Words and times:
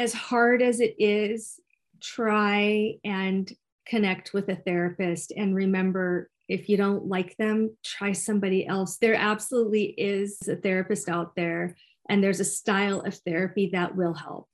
as 0.00 0.14
hard 0.14 0.62
as 0.62 0.80
it 0.80 0.94
is, 0.98 1.60
try 2.00 2.94
and 3.04 3.52
connect 3.86 4.32
with 4.32 4.48
a 4.48 4.56
therapist 4.56 5.30
and 5.36 5.54
remember 5.54 6.30
if 6.48 6.70
you 6.70 6.78
don't 6.78 7.06
like 7.06 7.36
them, 7.36 7.76
try 7.84 8.12
somebody 8.12 8.66
else. 8.66 8.96
There 8.96 9.14
absolutely 9.14 9.94
is 9.98 10.38
a 10.48 10.56
therapist 10.56 11.08
out 11.08 11.36
there, 11.36 11.76
and 12.08 12.24
there's 12.24 12.40
a 12.40 12.44
style 12.44 13.02
of 13.02 13.14
therapy 13.14 13.70
that 13.74 13.94
will 13.94 14.14
help. 14.14 14.48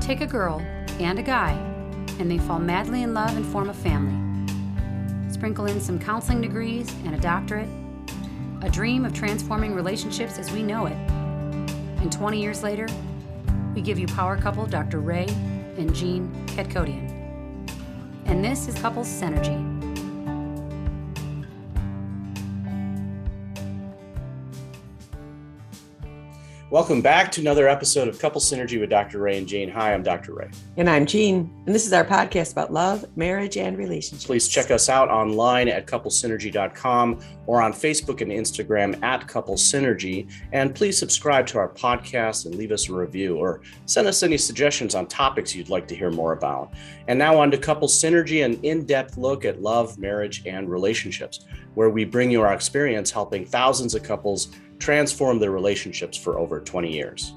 Take 0.00 0.20
a 0.20 0.26
girl 0.26 0.58
and 0.98 1.18
a 1.18 1.22
guy, 1.22 1.52
and 2.18 2.30
they 2.30 2.38
fall 2.38 2.58
madly 2.58 3.02
in 3.02 3.14
love 3.14 3.34
and 3.34 3.46
form 3.46 3.70
a 3.70 3.74
family. 3.74 4.18
Sprinkle 5.32 5.66
in 5.66 5.80
some 5.80 5.98
counseling 5.98 6.42
degrees 6.42 6.92
and 7.06 7.14
a 7.14 7.18
doctorate, 7.18 7.68
a 8.62 8.68
dream 8.68 9.06
of 9.06 9.14
transforming 9.14 9.74
relationships 9.74 10.38
as 10.38 10.50
we 10.50 10.62
know 10.62 10.86
it. 10.86 10.96
And 12.02 12.12
20 12.12 12.42
years 12.42 12.62
later, 12.64 12.88
we 13.74 13.80
give 13.80 13.98
you 13.98 14.06
power 14.06 14.36
couple 14.36 14.66
Dr. 14.66 15.00
Ray 15.00 15.26
and 15.78 15.94
Jean 15.94 16.30
Kadkhodian. 16.48 17.10
And 18.26 18.44
this 18.44 18.68
is 18.68 18.74
Couples 18.76 19.08
Synergy. 19.08 19.71
Welcome 26.72 27.02
back 27.02 27.30
to 27.32 27.42
another 27.42 27.68
episode 27.68 28.08
of 28.08 28.18
Couple 28.18 28.40
Synergy 28.40 28.80
with 28.80 28.88
Dr. 28.88 29.18
Ray 29.18 29.36
and 29.36 29.46
Jean. 29.46 29.68
Hi, 29.68 29.92
I'm 29.92 30.02
Dr. 30.02 30.32
Ray. 30.32 30.48
And 30.78 30.88
I'm 30.88 31.04
Jean. 31.04 31.52
And 31.66 31.74
this 31.74 31.86
is 31.86 31.92
our 31.92 32.02
podcast 32.02 32.52
about 32.52 32.72
love, 32.72 33.04
marriage, 33.14 33.58
and 33.58 33.76
relationships. 33.76 34.24
Please 34.24 34.48
check 34.48 34.70
us 34.70 34.88
out 34.88 35.10
online 35.10 35.68
at 35.68 35.86
couplesynergy.com 35.86 37.20
or 37.44 37.60
on 37.60 37.74
Facebook 37.74 38.22
and 38.22 38.32
Instagram 38.32 39.02
at 39.02 39.28
Couple 39.28 39.54
Synergy. 39.56 40.32
And 40.52 40.74
please 40.74 40.96
subscribe 40.96 41.46
to 41.48 41.58
our 41.58 41.68
podcast 41.68 42.46
and 42.46 42.54
leave 42.54 42.72
us 42.72 42.88
a 42.88 42.94
review 42.94 43.36
or 43.36 43.60
send 43.84 44.08
us 44.08 44.22
any 44.22 44.38
suggestions 44.38 44.94
on 44.94 45.06
topics 45.08 45.54
you'd 45.54 45.68
like 45.68 45.86
to 45.88 45.94
hear 45.94 46.10
more 46.10 46.32
about. 46.32 46.72
And 47.06 47.18
now 47.18 47.38
on 47.38 47.50
to 47.50 47.58
Couple 47.58 47.86
Synergy, 47.86 48.46
an 48.46 48.54
in 48.62 48.86
depth 48.86 49.18
look 49.18 49.44
at 49.44 49.60
love, 49.60 49.98
marriage, 49.98 50.46
and 50.46 50.70
relationships, 50.70 51.44
where 51.74 51.90
we 51.90 52.06
bring 52.06 52.30
you 52.30 52.40
our 52.40 52.54
experience 52.54 53.10
helping 53.10 53.44
thousands 53.44 53.94
of 53.94 54.02
couples 54.02 54.56
transformed 54.82 55.40
their 55.40 55.52
relationships 55.52 56.18
for 56.18 56.38
over 56.38 56.60
20 56.60 56.92
years. 56.92 57.34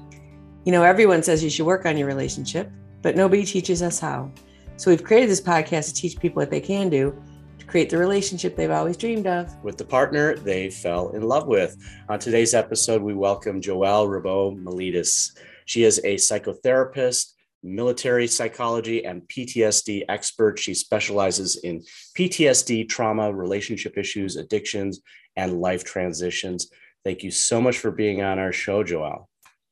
You 0.64 0.72
know, 0.72 0.82
everyone 0.82 1.22
says 1.22 1.44
you 1.44 1.48
should 1.48 1.64
work 1.64 1.86
on 1.86 1.96
your 1.96 2.08
relationship, 2.08 2.68
but 3.02 3.14
nobody 3.14 3.44
teaches 3.44 3.82
us 3.82 4.00
how. 4.00 4.32
So 4.76 4.90
we've 4.90 5.04
created 5.04 5.30
this 5.30 5.40
podcast 5.40 5.86
to 5.86 5.94
teach 5.94 6.18
people 6.18 6.42
what 6.42 6.50
they 6.50 6.60
can 6.60 6.90
do 6.90 7.16
to 7.60 7.66
create 7.66 7.88
the 7.88 7.98
relationship 7.98 8.56
they've 8.56 8.70
always 8.70 8.96
dreamed 8.96 9.28
of 9.28 9.48
with 9.62 9.78
the 9.78 9.84
partner 9.84 10.34
they 10.36 10.70
fell 10.70 11.10
in 11.10 11.22
love 11.22 11.46
with. 11.46 11.76
On 12.08 12.18
today's 12.18 12.52
episode, 12.52 13.00
we 13.00 13.14
welcome 13.14 13.60
Joelle 13.60 14.08
Rabow 14.08 14.60
Maletis. 14.60 15.38
She 15.66 15.84
is 15.84 16.00
a 16.00 16.16
psychotherapist, 16.16 17.32
military 17.62 18.26
psychology, 18.26 19.04
and 19.04 19.22
PTSD 19.22 20.02
expert. 20.08 20.58
She 20.58 20.74
specializes 20.74 21.56
in 21.62 21.84
PTSD, 22.18 22.88
trauma, 22.88 23.32
relationship 23.32 23.96
issues, 23.96 24.34
addictions, 24.34 25.00
and 25.36 25.60
life 25.60 25.84
transitions. 25.84 26.70
Thank 27.06 27.22
you 27.22 27.30
so 27.30 27.60
much 27.60 27.78
for 27.78 27.92
being 27.92 28.20
on 28.20 28.40
our 28.40 28.50
show, 28.50 28.82
Joelle. 28.82 29.26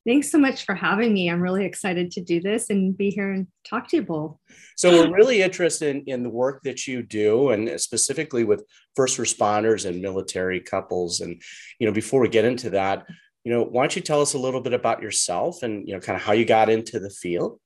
Thanks 0.07 0.31
so 0.31 0.39
much 0.39 0.65
for 0.65 0.77
having 0.77 1.13
me. 1.13 1.29
I'm 1.29 1.41
really 1.41 1.65
excited 1.65 2.13
to 2.13 2.21
do 2.21 2.41
this 2.41 2.71
and 2.71 2.97
be 2.97 3.11
here 3.11 3.33
and 3.33 3.49
talk 3.69 3.89
to 3.89 3.97
you 3.97 4.03
both. 4.03 4.37
So, 4.77 4.93
we're 4.93 5.17
really 5.17 5.43
interested 5.43 5.97
in, 5.97 6.05
in 6.07 6.23
the 6.23 6.31
work 6.31 6.61
that 6.62 6.87
you 6.87 7.03
do, 7.03 7.51
and 7.51 7.81
specifically 7.81 8.45
with 8.45 8.62
first 8.95 9.19
responders 9.19 9.85
and 9.85 10.01
military 10.01 10.61
couples. 10.61 11.23
And, 11.23 11.43
you 11.81 11.89
know, 11.89 11.93
before 11.93 12.21
we 12.21 12.29
get 12.29 12.45
into 12.45 12.71
that, 12.71 13.05
you 13.43 13.51
know, 13.51 13.65
why 13.65 13.83
don't 13.83 13.97
you 13.97 14.03
tell 14.03 14.23
us 14.23 14.35
a 14.35 14.39
little 14.39 14.61
bit 14.61 14.73
about 14.73 15.03
yourself 15.03 15.65
and, 15.65 15.89
you 15.89 15.95
know, 15.95 16.01
kind 16.01 16.15
of 16.15 16.23
how 16.23 16.35
you 16.35 16.45
got 16.45 16.71
into 16.71 17.01
the 17.01 17.11
field? 17.11 17.59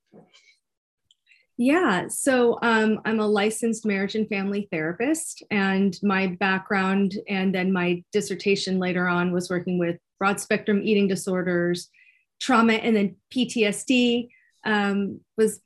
Yeah, 1.61 2.07
so 2.07 2.57
um, 2.61 3.01
I'm 3.03 3.19
a 3.19 3.27
licensed 3.27 3.85
marriage 3.85 4.15
and 4.15 4.29
family 4.29 4.69
therapist, 4.71 5.43
and 5.51 5.93
my 6.01 6.27
background 6.27 7.15
and 7.27 7.53
then 7.53 7.73
my 7.73 8.01
dissertation 8.13 8.79
later 8.79 9.09
on 9.09 9.33
was 9.33 9.49
working 9.49 9.77
with 9.77 9.97
broad 10.19 10.39
spectrum 10.39 10.79
eating 10.81 11.09
disorders, 11.09 11.89
trauma, 12.39 12.75
and 12.75 12.95
then 12.95 13.17
PTSD. 13.35 14.29
Um, 14.63 15.19
was 15.37 15.59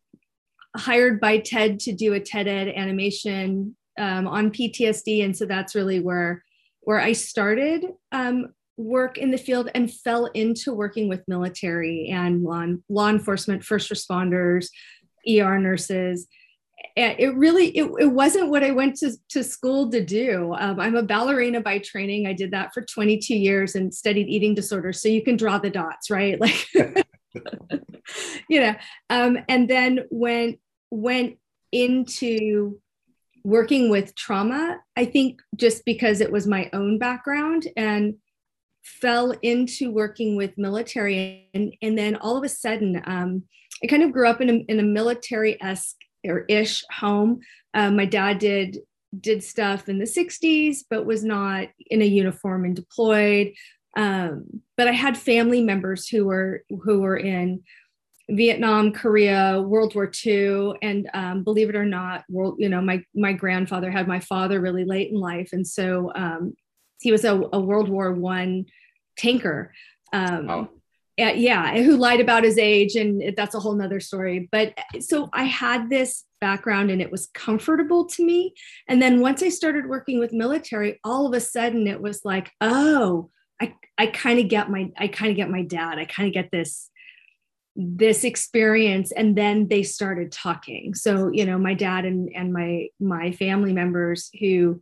hired 0.75 1.21
by 1.21 1.37
TED 1.37 1.79
to 1.81 1.93
do 1.93 2.13
a 2.13 2.19
TED 2.19 2.47
Ed 2.47 2.69
animation 2.69 3.75
um, 3.99 4.27
on 4.27 4.49
PTSD, 4.49 5.23
and 5.23 5.37
so 5.37 5.45
that's 5.45 5.75
really 5.75 5.99
where 5.99 6.43
where 6.81 7.01
I 7.01 7.11
started 7.11 7.85
um, 8.11 8.47
work 8.77 9.19
in 9.19 9.29
the 9.29 9.37
field 9.37 9.69
and 9.75 9.93
fell 9.93 10.25
into 10.25 10.73
working 10.73 11.07
with 11.07 11.21
military 11.27 12.07
and 12.07 12.41
law, 12.41 12.65
law 12.89 13.09
enforcement, 13.09 13.63
first 13.63 13.91
responders, 13.91 14.69
ER 15.29 15.57
nurses. 15.59 16.27
And 16.95 17.15
it 17.19 17.35
really 17.35 17.69
it, 17.69 17.89
it 17.99 18.11
wasn't 18.11 18.49
what 18.49 18.63
I 18.63 18.71
went 18.71 18.97
to, 18.97 19.11
to 19.29 19.43
school 19.43 19.89
to 19.91 20.03
do. 20.03 20.53
Um, 20.57 20.79
I'm 20.79 20.95
a 20.95 21.03
ballerina 21.03 21.61
by 21.61 21.79
training. 21.79 22.27
I 22.27 22.33
did 22.33 22.51
that 22.51 22.73
for 22.73 22.81
22 22.81 23.35
years 23.35 23.75
and 23.75 23.93
studied 23.93 24.27
eating 24.27 24.53
disorders. 24.53 25.01
So 25.01 25.09
you 25.09 25.23
can 25.23 25.37
draw 25.37 25.57
the 25.57 25.69
dots, 25.69 26.09
right? 26.09 26.39
Like, 27.35 27.47
you 28.47 28.59
know. 28.59 28.75
Um, 29.09 29.39
and 29.49 29.67
then 29.67 30.01
when 30.11 30.59
went 30.91 31.37
into 31.71 32.79
working 33.43 33.89
with 33.89 34.15
trauma, 34.15 34.77
I 34.95 35.05
think 35.05 35.41
just 35.55 35.83
because 35.85 36.21
it 36.21 36.31
was 36.31 36.47
my 36.47 36.69
own 36.73 36.99
background 36.99 37.67
and 37.75 38.15
fell 38.83 39.33
into 39.41 39.91
working 39.91 40.35
with 40.35 40.57
military 40.57 41.49
and, 41.53 41.73
and 41.81 41.97
then 41.97 42.15
all 42.17 42.37
of 42.37 42.43
a 42.43 42.49
sudden 42.49 43.01
um, 43.05 43.43
I 43.83 43.87
kind 43.87 44.03
of 44.03 44.11
grew 44.11 44.27
up 44.27 44.41
in 44.41 44.49
a, 44.49 44.53
in 44.69 44.79
a 44.79 44.83
military 44.83 45.61
esque 45.61 45.97
or 46.25 46.45
ish 46.47 46.83
home. 46.91 47.41
Um, 47.73 47.95
my 47.95 48.05
dad 48.05 48.39
did 48.39 48.79
did 49.19 49.43
stuff 49.43 49.89
in 49.89 49.99
the 49.99 50.05
60s, 50.05 50.79
but 50.89 51.05
was 51.05 51.23
not 51.23 51.67
in 51.87 52.01
a 52.01 52.05
uniform 52.05 52.65
and 52.65 52.75
deployed. 52.75 53.53
Um, 53.95 54.45
but 54.75 54.87
I 54.87 54.91
had 54.91 55.17
family 55.17 55.61
members 55.61 56.07
who 56.07 56.25
were 56.25 56.63
who 56.83 57.01
were 57.01 57.17
in 57.17 57.63
Vietnam, 58.29 58.93
Korea, 58.93 59.61
World 59.61 59.95
War 59.95 60.09
II, 60.25 60.73
and 60.81 61.09
um, 61.13 61.43
believe 61.43 61.69
it 61.69 61.75
or 61.75 61.85
not, 61.85 62.23
world, 62.29 62.55
you 62.57 62.69
know, 62.69 62.81
my 62.81 63.03
my 63.13 63.33
grandfather 63.33 63.91
had 63.91 64.07
my 64.07 64.19
father 64.19 64.59
really 64.61 64.85
late 64.85 65.11
in 65.11 65.19
life, 65.19 65.49
and 65.51 65.67
so 65.67 66.11
um, 66.15 66.55
he 67.01 67.11
was 67.11 67.25
a, 67.25 67.41
a 67.51 67.59
World 67.59 67.89
War 67.89 68.11
One 68.11 68.65
tanker. 69.17 69.73
Um, 70.11 70.49
oh 70.49 70.69
yeah 71.17 71.75
who 71.77 71.95
lied 71.95 72.19
about 72.19 72.43
his 72.43 72.57
age 72.57 72.95
and 72.95 73.35
that's 73.37 73.53
a 73.53 73.59
whole 73.59 73.75
nother 73.75 73.99
story. 73.99 74.49
But 74.51 74.73
so 74.99 75.29
i 75.33 75.43
had 75.43 75.89
this 75.89 76.23
background 76.41 76.91
and 76.91 77.01
it 77.01 77.11
was 77.11 77.29
comfortable 77.33 78.05
to 78.05 78.25
me. 78.25 78.53
And 78.87 79.01
then 79.01 79.21
once 79.21 79.43
i 79.43 79.49
started 79.49 79.87
working 79.87 80.19
with 80.19 80.33
military 80.33 80.99
all 81.03 81.27
of 81.27 81.33
a 81.33 81.39
sudden 81.39 81.87
it 81.87 82.01
was 82.01 82.25
like 82.25 82.51
oh 82.61 83.29
i 83.61 83.75
i 83.97 84.07
kind 84.07 84.39
of 84.39 84.47
get 84.47 84.71
my 84.71 84.91
i 84.97 85.07
kind 85.07 85.31
of 85.31 85.37
get 85.37 85.49
my 85.49 85.63
dad. 85.63 85.99
I 85.99 86.05
kind 86.05 86.27
of 86.27 86.33
get 86.33 86.51
this 86.51 86.89
this 87.75 88.23
experience. 88.23 89.11
And 89.11 89.35
then 89.35 89.67
they 89.67 89.81
started 89.83 90.31
talking. 90.31 90.93
So 90.95 91.29
you 91.31 91.45
know 91.45 91.59
my 91.59 91.75
dad 91.75 92.05
and 92.05 92.29
and 92.35 92.51
my 92.51 92.87
my 92.99 93.31
family 93.33 93.73
members 93.73 94.31
who 94.39 94.81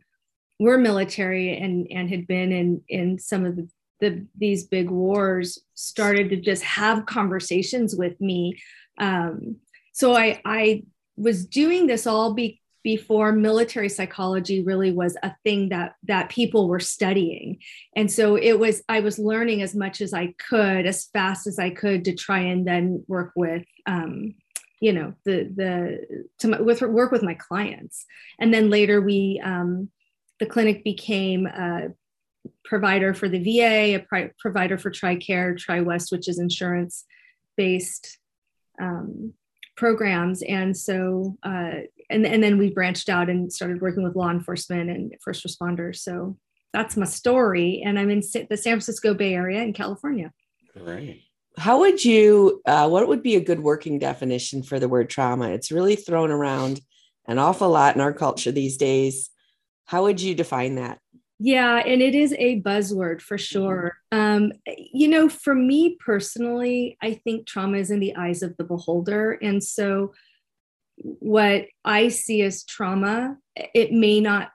were 0.62 0.78
military 0.78 1.56
and 1.56 1.86
and 1.90 2.08
had 2.08 2.26
been 2.26 2.52
in 2.52 2.82
in 2.88 3.18
some 3.18 3.44
of 3.44 3.56
the 3.56 3.68
the 4.00 4.26
these 4.36 4.64
big 4.64 4.90
wars 4.90 5.58
started 5.74 6.30
to 6.30 6.36
just 6.36 6.62
have 6.62 7.06
conversations 7.06 7.94
with 7.96 8.20
me. 8.20 8.58
Um, 8.98 9.56
so 9.92 10.14
i 10.16 10.40
i 10.44 10.82
was 11.16 11.44
doing 11.46 11.86
this 11.86 12.06
all 12.06 12.32
be, 12.32 12.60
before 12.82 13.32
military 13.32 13.88
psychology 13.88 14.62
really 14.62 14.90
was 14.90 15.16
a 15.22 15.34
thing 15.44 15.68
that 15.68 15.94
that 16.04 16.30
people 16.30 16.68
were 16.68 16.80
studying. 16.80 17.58
And 17.94 18.10
so 18.10 18.36
it 18.36 18.58
was 18.58 18.82
i 18.88 19.00
was 19.00 19.18
learning 19.18 19.62
as 19.62 19.74
much 19.74 20.00
as 20.00 20.12
i 20.12 20.34
could 20.48 20.86
as 20.86 21.06
fast 21.06 21.46
as 21.46 21.58
i 21.58 21.70
could 21.70 22.04
to 22.06 22.14
try 22.14 22.40
and 22.40 22.66
then 22.66 23.04
work 23.06 23.32
with 23.36 23.64
um, 23.86 24.34
you 24.80 24.92
know 24.92 25.14
the 25.24 25.48
the 25.54 26.26
to 26.40 26.62
with 26.62 26.82
work 26.82 27.12
with 27.12 27.22
my 27.22 27.34
clients. 27.34 28.04
And 28.40 28.52
then 28.52 28.68
later 28.68 29.00
we 29.00 29.40
um, 29.44 29.90
the 30.42 30.46
clinic 30.46 30.82
became 30.82 31.46
a 31.46 31.90
provider 32.64 33.14
for 33.14 33.28
the 33.28 33.38
VA, 33.38 33.94
a 33.94 33.98
pri- 34.00 34.32
provider 34.40 34.76
for 34.76 34.90
TRICARE, 34.90 35.56
TriWest, 35.56 36.10
which 36.10 36.28
is 36.28 36.40
insurance 36.40 37.04
based 37.56 38.18
um, 38.80 39.34
programs. 39.76 40.42
And 40.42 40.76
so, 40.76 41.38
uh, 41.44 41.86
and, 42.10 42.26
and 42.26 42.42
then 42.42 42.58
we 42.58 42.70
branched 42.70 43.08
out 43.08 43.30
and 43.30 43.52
started 43.52 43.80
working 43.80 44.02
with 44.02 44.16
law 44.16 44.30
enforcement 44.30 44.90
and 44.90 45.14
first 45.22 45.46
responders. 45.46 45.98
So 45.98 46.36
that's 46.72 46.96
my 46.96 47.06
story. 47.06 47.80
And 47.86 47.96
I'm 47.96 48.10
in 48.10 48.22
the 48.50 48.56
San 48.56 48.72
Francisco 48.72 49.14
Bay 49.14 49.34
Area 49.34 49.62
in 49.62 49.72
California. 49.72 50.32
Great. 50.76 51.22
How 51.56 51.78
would 51.78 52.04
you, 52.04 52.62
uh, 52.66 52.88
what 52.88 53.06
would 53.06 53.22
be 53.22 53.36
a 53.36 53.44
good 53.44 53.60
working 53.60 54.00
definition 54.00 54.64
for 54.64 54.80
the 54.80 54.88
word 54.88 55.08
trauma? 55.08 55.50
It's 55.50 55.70
really 55.70 55.94
thrown 55.94 56.32
around 56.32 56.80
an 57.28 57.38
awful 57.38 57.70
lot 57.70 57.94
in 57.94 58.00
our 58.00 58.12
culture 58.12 58.50
these 58.50 58.76
days. 58.76 59.30
How 59.84 60.04
would 60.04 60.20
you 60.20 60.34
define 60.34 60.76
that? 60.76 60.98
Yeah, 61.44 61.78
and 61.78 62.00
it 62.00 62.14
is 62.14 62.34
a 62.38 62.62
buzzword 62.62 63.20
for 63.20 63.36
mm-hmm. 63.36 63.42
sure. 63.42 63.96
Um, 64.12 64.52
you 64.66 65.08
know, 65.08 65.28
for 65.28 65.56
me 65.56 65.96
personally, 65.98 66.96
I 67.02 67.14
think 67.14 67.46
trauma 67.46 67.78
is 67.78 67.90
in 67.90 67.98
the 67.98 68.14
eyes 68.14 68.42
of 68.42 68.56
the 68.56 68.64
beholder. 68.64 69.32
And 69.32 69.62
so, 69.62 70.12
what 70.96 71.66
I 71.84 72.08
see 72.08 72.42
as 72.42 72.64
trauma, 72.64 73.38
it 73.56 73.92
may 73.92 74.20
not 74.20 74.50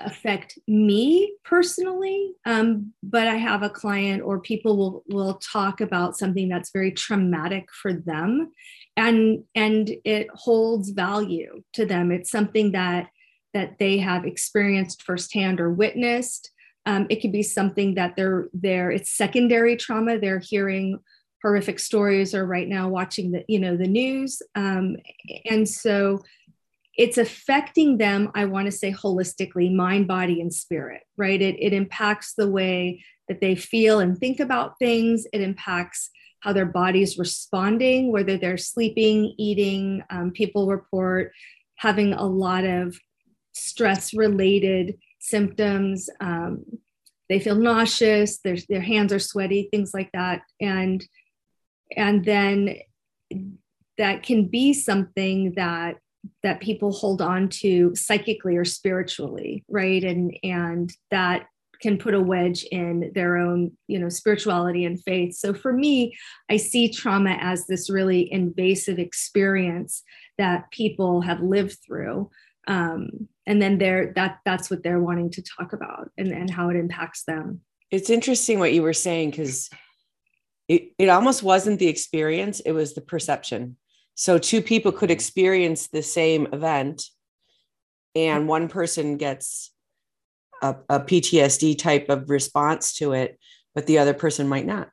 affect 0.00 0.60
me 0.68 1.34
personally, 1.44 2.34
um, 2.44 2.92
but 3.02 3.26
I 3.26 3.34
have 3.34 3.64
a 3.64 3.70
client 3.70 4.22
or 4.22 4.38
people 4.38 4.76
will 4.76 5.02
will 5.08 5.40
talk 5.52 5.80
about 5.80 6.16
something 6.16 6.48
that's 6.48 6.70
very 6.70 6.92
traumatic 6.92 7.68
for 7.72 7.92
them, 7.92 8.52
and 8.96 9.42
and 9.56 9.90
it 10.04 10.28
holds 10.32 10.90
value 10.90 11.62
to 11.72 11.84
them. 11.84 12.12
It's 12.12 12.30
something 12.30 12.72
that 12.72 13.08
that 13.54 13.78
they 13.78 13.98
have 13.98 14.24
experienced 14.24 15.02
firsthand 15.02 15.60
or 15.60 15.70
witnessed. 15.70 16.50
Um, 16.86 17.06
it 17.10 17.20
could 17.20 17.32
be 17.32 17.42
something 17.42 17.94
that 17.94 18.16
they're 18.16 18.48
there. 18.52 18.90
It's 18.90 19.10
secondary 19.10 19.76
trauma. 19.76 20.18
They're 20.18 20.38
hearing 20.38 20.98
horrific 21.42 21.78
stories 21.78 22.34
or 22.34 22.46
right 22.46 22.68
now 22.68 22.88
watching 22.88 23.30
the 23.30 23.44
you 23.48 23.60
know 23.60 23.76
the 23.76 23.86
news, 23.86 24.42
um, 24.54 24.96
and 25.44 25.68
so 25.68 26.22
it's 26.96 27.18
affecting 27.18 27.98
them. 27.98 28.30
I 28.34 28.46
want 28.46 28.66
to 28.66 28.72
say 28.72 28.92
holistically, 28.92 29.72
mind, 29.72 30.08
body, 30.08 30.40
and 30.40 30.52
spirit. 30.52 31.02
Right. 31.16 31.40
It 31.40 31.56
it 31.60 31.72
impacts 31.72 32.34
the 32.34 32.50
way 32.50 33.04
that 33.28 33.40
they 33.40 33.54
feel 33.54 34.00
and 34.00 34.18
think 34.18 34.40
about 34.40 34.78
things. 34.78 35.26
It 35.32 35.40
impacts 35.40 36.10
how 36.40 36.52
their 36.52 36.66
body's 36.66 37.18
responding, 37.18 38.12
whether 38.12 38.36
they're 38.36 38.56
sleeping, 38.56 39.34
eating. 39.38 40.02
Um, 40.10 40.30
people 40.30 40.66
report 40.66 41.32
having 41.76 42.12
a 42.12 42.24
lot 42.24 42.64
of 42.64 42.98
stress 43.58 44.14
related 44.14 44.98
symptoms. 45.18 46.08
Um, 46.20 46.64
they 47.28 47.40
feel 47.40 47.56
nauseous, 47.56 48.38
their, 48.38 48.56
their 48.68 48.80
hands 48.80 49.12
are 49.12 49.18
sweaty, 49.18 49.68
things 49.70 49.92
like 49.92 50.10
that. 50.12 50.42
And, 50.60 51.06
and 51.96 52.24
then 52.24 52.76
that 53.98 54.22
can 54.22 54.46
be 54.46 54.72
something 54.72 55.52
that 55.56 55.96
that 56.42 56.60
people 56.60 56.92
hold 56.92 57.22
on 57.22 57.48
to 57.48 57.94
psychically 57.94 58.56
or 58.56 58.64
spiritually 58.64 59.64
right 59.68 60.02
and 60.02 60.36
and 60.42 60.92
that 61.10 61.46
can 61.80 61.96
put 61.96 62.14
a 62.14 62.20
wedge 62.20 62.64
in 62.64 63.12
their 63.14 63.36
own 63.36 63.70
you 63.86 63.98
know 63.98 64.08
spirituality 64.08 64.84
and 64.84 65.02
faith 65.04 65.34
so 65.34 65.54
for 65.54 65.72
me 65.72 66.14
i 66.50 66.56
see 66.56 66.90
trauma 66.90 67.36
as 67.40 67.66
this 67.66 67.88
really 67.88 68.30
invasive 68.32 68.98
experience 68.98 70.02
that 70.38 70.70
people 70.70 71.20
have 71.20 71.40
lived 71.40 71.78
through 71.86 72.28
um, 72.68 73.28
and 73.46 73.60
then 73.60 73.78
they're 73.78 74.12
that 74.14 74.38
that's 74.44 74.70
what 74.70 74.82
they're 74.82 75.00
wanting 75.00 75.30
to 75.30 75.42
talk 75.42 75.72
about 75.72 76.10
and, 76.16 76.30
and 76.30 76.50
how 76.50 76.68
it 76.68 76.76
impacts 76.76 77.24
them. 77.24 77.62
It's 77.90 78.10
interesting 78.10 78.58
what 78.58 78.74
you 78.74 78.82
were 78.82 78.92
saying 78.92 79.30
because 79.30 79.70
it, 80.68 80.92
it 80.98 81.08
almost 81.08 81.42
wasn't 81.42 81.78
the 81.78 81.88
experience 81.88 82.60
it 82.60 82.72
was 82.72 82.94
the 82.94 83.00
perception. 83.00 83.76
So 84.14 84.36
two 84.36 84.60
people 84.60 84.92
could 84.92 85.10
experience 85.10 85.88
the 85.88 86.02
same 86.02 86.46
event 86.52 87.04
and 88.14 88.46
one 88.46 88.68
person 88.68 89.16
gets 89.16 89.72
a, 90.60 90.74
a 90.88 91.00
ptsd 91.00 91.78
type 91.78 92.08
of 92.08 92.28
response 92.28 92.94
to 92.96 93.12
it 93.12 93.38
but 93.74 93.86
the 93.86 93.98
other 93.98 94.14
person 94.14 94.48
might 94.48 94.66
not. 94.66 94.90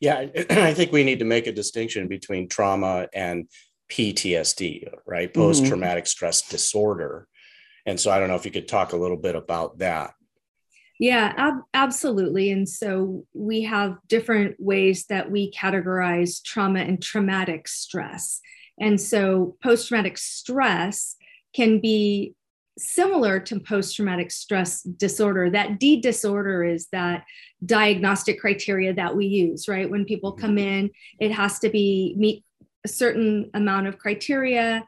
Yeah 0.00 0.26
i 0.50 0.74
think 0.74 0.92
we 0.92 1.04
need 1.04 1.20
to 1.20 1.24
make 1.24 1.46
a 1.46 1.52
distinction 1.52 2.08
between 2.08 2.48
trauma 2.48 3.08
and 3.14 3.48
PTSD, 3.90 4.88
right? 5.06 5.32
Post 5.32 5.66
traumatic 5.66 6.04
mm-hmm. 6.04 6.08
stress 6.08 6.42
disorder. 6.42 7.28
And 7.84 7.98
so 8.00 8.10
I 8.10 8.18
don't 8.18 8.28
know 8.28 8.34
if 8.34 8.44
you 8.44 8.50
could 8.50 8.68
talk 8.68 8.92
a 8.92 8.96
little 8.96 9.16
bit 9.16 9.36
about 9.36 9.78
that. 9.78 10.14
Yeah, 10.98 11.32
ab- 11.36 11.64
absolutely. 11.74 12.50
And 12.50 12.68
so 12.68 13.26
we 13.34 13.62
have 13.62 13.98
different 14.08 14.56
ways 14.58 15.06
that 15.06 15.30
we 15.30 15.52
categorize 15.52 16.42
trauma 16.42 16.80
and 16.80 17.02
traumatic 17.02 17.68
stress. 17.68 18.40
And 18.80 19.00
so 19.00 19.56
post 19.62 19.88
traumatic 19.88 20.18
stress 20.18 21.16
can 21.54 21.80
be 21.80 22.34
similar 22.78 23.40
to 23.40 23.60
post 23.60 23.96
traumatic 23.96 24.30
stress 24.30 24.82
disorder. 24.82 25.50
That 25.50 25.78
D 25.78 26.00
disorder 26.00 26.64
is 26.64 26.88
that 26.92 27.24
diagnostic 27.64 28.40
criteria 28.40 28.92
that 28.94 29.16
we 29.16 29.26
use, 29.26 29.68
right? 29.68 29.88
When 29.88 30.04
people 30.04 30.32
come 30.32 30.56
mm-hmm. 30.56 30.68
in, 30.68 30.90
it 31.20 31.32
has 31.32 31.58
to 31.60 31.70
be 31.70 32.14
meet 32.18 32.44
a 32.86 32.88
certain 33.02 33.50
amount 33.52 33.88
of 33.88 33.98
criteria, 33.98 34.86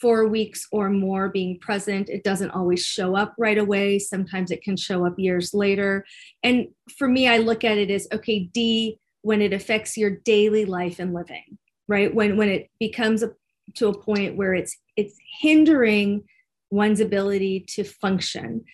four 0.00 0.28
weeks 0.28 0.68
or 0.70 0.88
more 0.88 1.28
being 1.28 1.58
present. 1.58 2.08
It 2.08 2.22
doesn't 2.22 2.52
always 2.52 2.82
show 2.86 3.16
up 3.16 3.34
right 3.36 3.58
away. 3.58 3.98
Sometimes 3.98 4.52
it 4.52 4.62
can 4.62 4.76
show 4.76 5.04
up 5.04 5.18
years 5.18 5.52
later. 5.52 6.04
And 6.44 6.68
for 6.96 7.08
me, 7.08 7.26
I 7.26 7.38
look 7.38 7.64
at 7.64 7.76
it 7.76 7.90
as 7.90 8.06
okay, 8.12 8.38
D, 8.54 8.98
when 9.22 9.42
it 9.42 9.52
affects 9.52 9.96
your 9.96 10.10
daily 10.10 10.64
life 10.64 11.00
and 11.00 11.12
living, 11.12 11.58
right? 11.88 12.14
When 12.14 12.36
when 12.36 12.48
it 12.48 12.70
becomes 12.78 13.24
a, 13.24 13.32
to 13.78 13.88
a 13.88 13.98
point 13.98 14.36
where 14.36 14.54
it's 14.54 14.76
it's 14.96 15.16
hindering 15.40 16.22
one's 16.70 17.00
ability 17.00 17.64
to 17.74 17.82
function. 17.82 18.64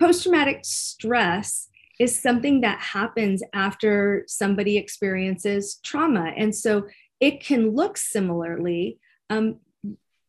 Post-traumatic 0.00 0.60
stress 0.64 1.68
is 2.00 2.20
something 2.20 2.62
that 2.62 2.80
happens 2.80 3.42
after 3.52 4.24
somebody 4.26 4.76
experiences 4.76 5.78
trauma. 5.84 6.32
And 6.36 6.54
so 6.54 6.86
it 7.20 7.40
can 7.40 7.70
look 7.70 7.96
similarly. 7.96 8.98
Um, 9.30 9.60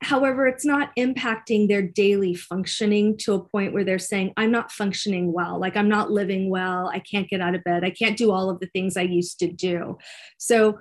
however, 0.01 0.45
it's 0.47 0.65
not 0.65 0.95
impacting 0.97 1.67
their 1.67 1.81
daily 1.81 2.35
functioning 2.35 3.17
to 3.17 3.33
a 3.33 3.43
point 3.43 3.73
where 3.73 3.83
they're 3.83 3.99
saying, 3.99 4.33
I'm 4.37 4.51
not 4.51 4.71
functioning 4.71 5.33
well, 5.33 5.59
like 5.59 5.75
I'm 5.75 5.89
not 5.89 6.11
living 6.11 6.49
well, 6.49 6.89
I 6.93 6.99
can't 6.99 7.29
get 7.29 7.41
out 7.41 7.55
of 7.55 7.63
bed, 7.63 7.83
I 7.83 7.89
can't 7.89 8.17
do 8.17 8.31
all 8.31 8.49
of 8.49 8.59
the 8.59 8.67
things 8.67 8.97
I 8.97 9.01
used 9.01 9.39
to 9.39 9.47
do. 9.51 9.97
So, 10.37 10.79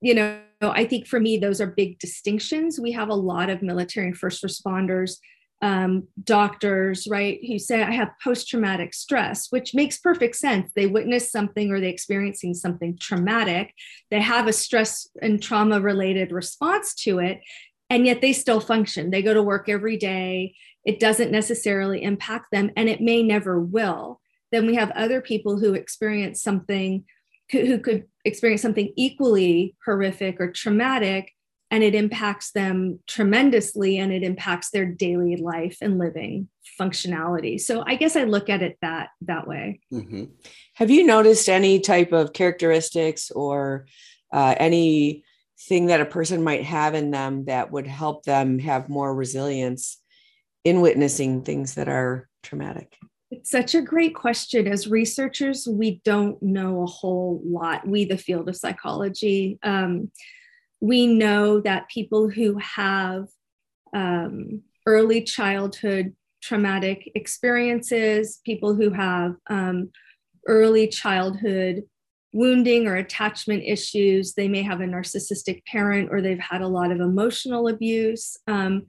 you 0.00 0.14
know, 0.14 0.40
I 0.60 0.84
think 0.84 1.06
for 1.06 1.18
me, 1.18 1.38
those 1.38 1.60
are 1.60 1.66
big 1.66 1.98
distinctions. 1.98 2.78
We 2.78 2.92
have 2.92 3.08
a 3.08 3.14
lot 3.14 3.50
of 3.50 3.62
military 3.62 4.08
and 4.08 4.16
first 4.16 4.44
responders 4.44 5.16
um, 5.62 6.06
doctors, 6.22 7.06
right, 7.06 7.38
who 7.46 7.58
say, 7.58 7.82
I 7.82 7.92
have 7.92 8.10
post 8.22 8.48
traumatic 8.48 8.92
stress, 8.92 9.46
which 9.50 9.74
makes 9.74 9.98
perfect 9.98 10.36
sense. 10.36 10.70
They 10.74 10.86
witness 10.86 11.32
something 11.32 11.70
or 11.70 11.80
they're 11.80 11.88
experiencing 11.88 12.54
something 12.54 12.98
traumatic. 12.98 13.72
They 14.10 14.20
have 14.20 14.46
a 14.46 14.52
stress 14.52 15.08
and 15.22 15.42
trauma 15.42 15.80
related 15.80 16.30
response 16.30 16.94
to 17.04 17.20
it, 17.20 17.40
and 17.88 18.06
yet 18.06 18.20
they 18.20 18.32
still 18.32 18.60
function. 18.60 19.10
They 19.10 19.22
go 19.22 19.32
to 19.32 19.42
work 19.42 19.68
every 19.68 19.96
day. 19.96 20.54
It 20.84 21.00
doesn't 21.00 21.32
necessarily 21.32 22.02
impact 22.02 22.46
them, 22.52 22.70
and 22.76 22.88
it 22.88 23.00
may 23.00 23.22
never 23.22 23.58
will. 23.58 24.20
Then 24.52 24.66
we 24.66 24.74
have 24.74 24.90
other 24.90 25.20
people 25.20 25.58
who 25.58 25.74
experience 25.74 26.42
something, 26.42 27.04
who 27.50 27.78
could 27.78 28.04
experience 28.24 28.62
something 28.62 28.92
equally 28.96 29.74
horrific 29.84 30.40
or 30.40 30.52
traumatic 30.52 31.32
and 31.70 31.82
it 31.82 31.94
impacts 31.94 32.52
them 32.52 33.00
tremendously 33.06 33.98
and 33.98 34.12
it 34.12 34.22
impacts 34.22 34.70
their 34.70 34.86
daily 34.86 35.36
life 35.36 35.78
and 35.80 35.98
living 35.98 36.48
functionality 36.80 37.60
so 37.60 37.82
i 37.86 37.94
guess 37.94 38.16
i 38.16 38.24
look 38.24 38.48
at 38.48 38.62
it 38.62 38.76
that 38.82 39.08
that 39.22 39.46
way 39.46 39.80
mm-hmm. 39.92 40.24
have 40.74 40.90
you 40.90 41.04
noticed 41.04 41.48
any 41.48 41.80
type 41.80 42.12
of 42.12 42.32
characteristics 42.32 43.30
or 43.30 43.86
uh, 44.32 44.54
anything 44.58 45.86
that 45.86 46.00
a 46.00 46.06
person 46.06 46.42
might 46.42 46.64
have 46.64 46.94
in 46.94 47.10
them 47.10 47.44
that 47.46 47.70
would 47.70 47.86
help 47.86 48.24
them 48.24 48.58
have 48.58 48.88
more 48.88 49.14
resilience 49.14 49.98
in 50.64 50.80
witnessing 50.80 51.42
things 51.42 51.74
that 51.74 51.88
are 51.88 52.28
traumatic 52.42 52.96
it's 53.30 53.50
such 53.50 53.74
a 53.74 53.82
great 53.82 54.14
question. 54.14 54.68
As 54.68 54.86
researchers, 54.86 55.66
we 55.66 56.00
don't 56.04 56.40
know 56.40 56.82
a 56.82 56.86
whole 56.86 57.42
lot. 57.44 57.86
We, 57.86 58.04
the 58.04 58.16
field 58.16 58.48
of 58.48 58.56
psychology, 58.56 59.58
um, 59.64 60.12
we 60.80 61.06
know 61.06 61.60
that 61.60 61.88
people 61.88 62.28
who 62.28 62.58
have 62.58 63.26
um, 63.94 64.62
early 64.86 65.22
childhood 65.22 66.14
traumatic 66.42 67.10
experiences, 67.14 68.40
people 68.44 68.74
who 68.74 68.90
have 68.90 69.34
um, 69.48 69.90
early 70.46 70.86
childhood 70.86 71.82
wounding 72.32 72.86
or 72.86 72.96
attachment 72.96 73.62
issues, 73.64 74.34
they 74.34 74.46
may 74.46 74.62
have 74.62 74.80
a 74.80 74.84
narcissistic 74.84 75.64
parent 75.64 76.08
or 76.12 76.20
they've 76.20 76.38
had 76.38 76.60
a 76.60 76.68
lot 76.68 76.90
of 76.90 77.00
emotional 77.00 77.68
abuse. 77.68 78.36
Um, 78.46 78.86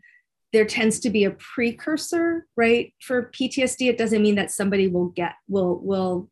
there 0.53 0.65
tends 0.65 0.99
to 0.99 1.09
be 1.09 1.23
a 1.23 1.31
precursor, 1.31 2.45
right? 2.55 2.93
For 3.01 3.31
PTSD, 3.31 3.89
it 3.89 3.97
doesn't 3.97 4.21
mean 4.21 4.35
that 4.35 4.51
somebody 4.51 4.87
will 4.87 5.09
get 5.09 5.33
will 5.47 5.79
will 5.79 6.29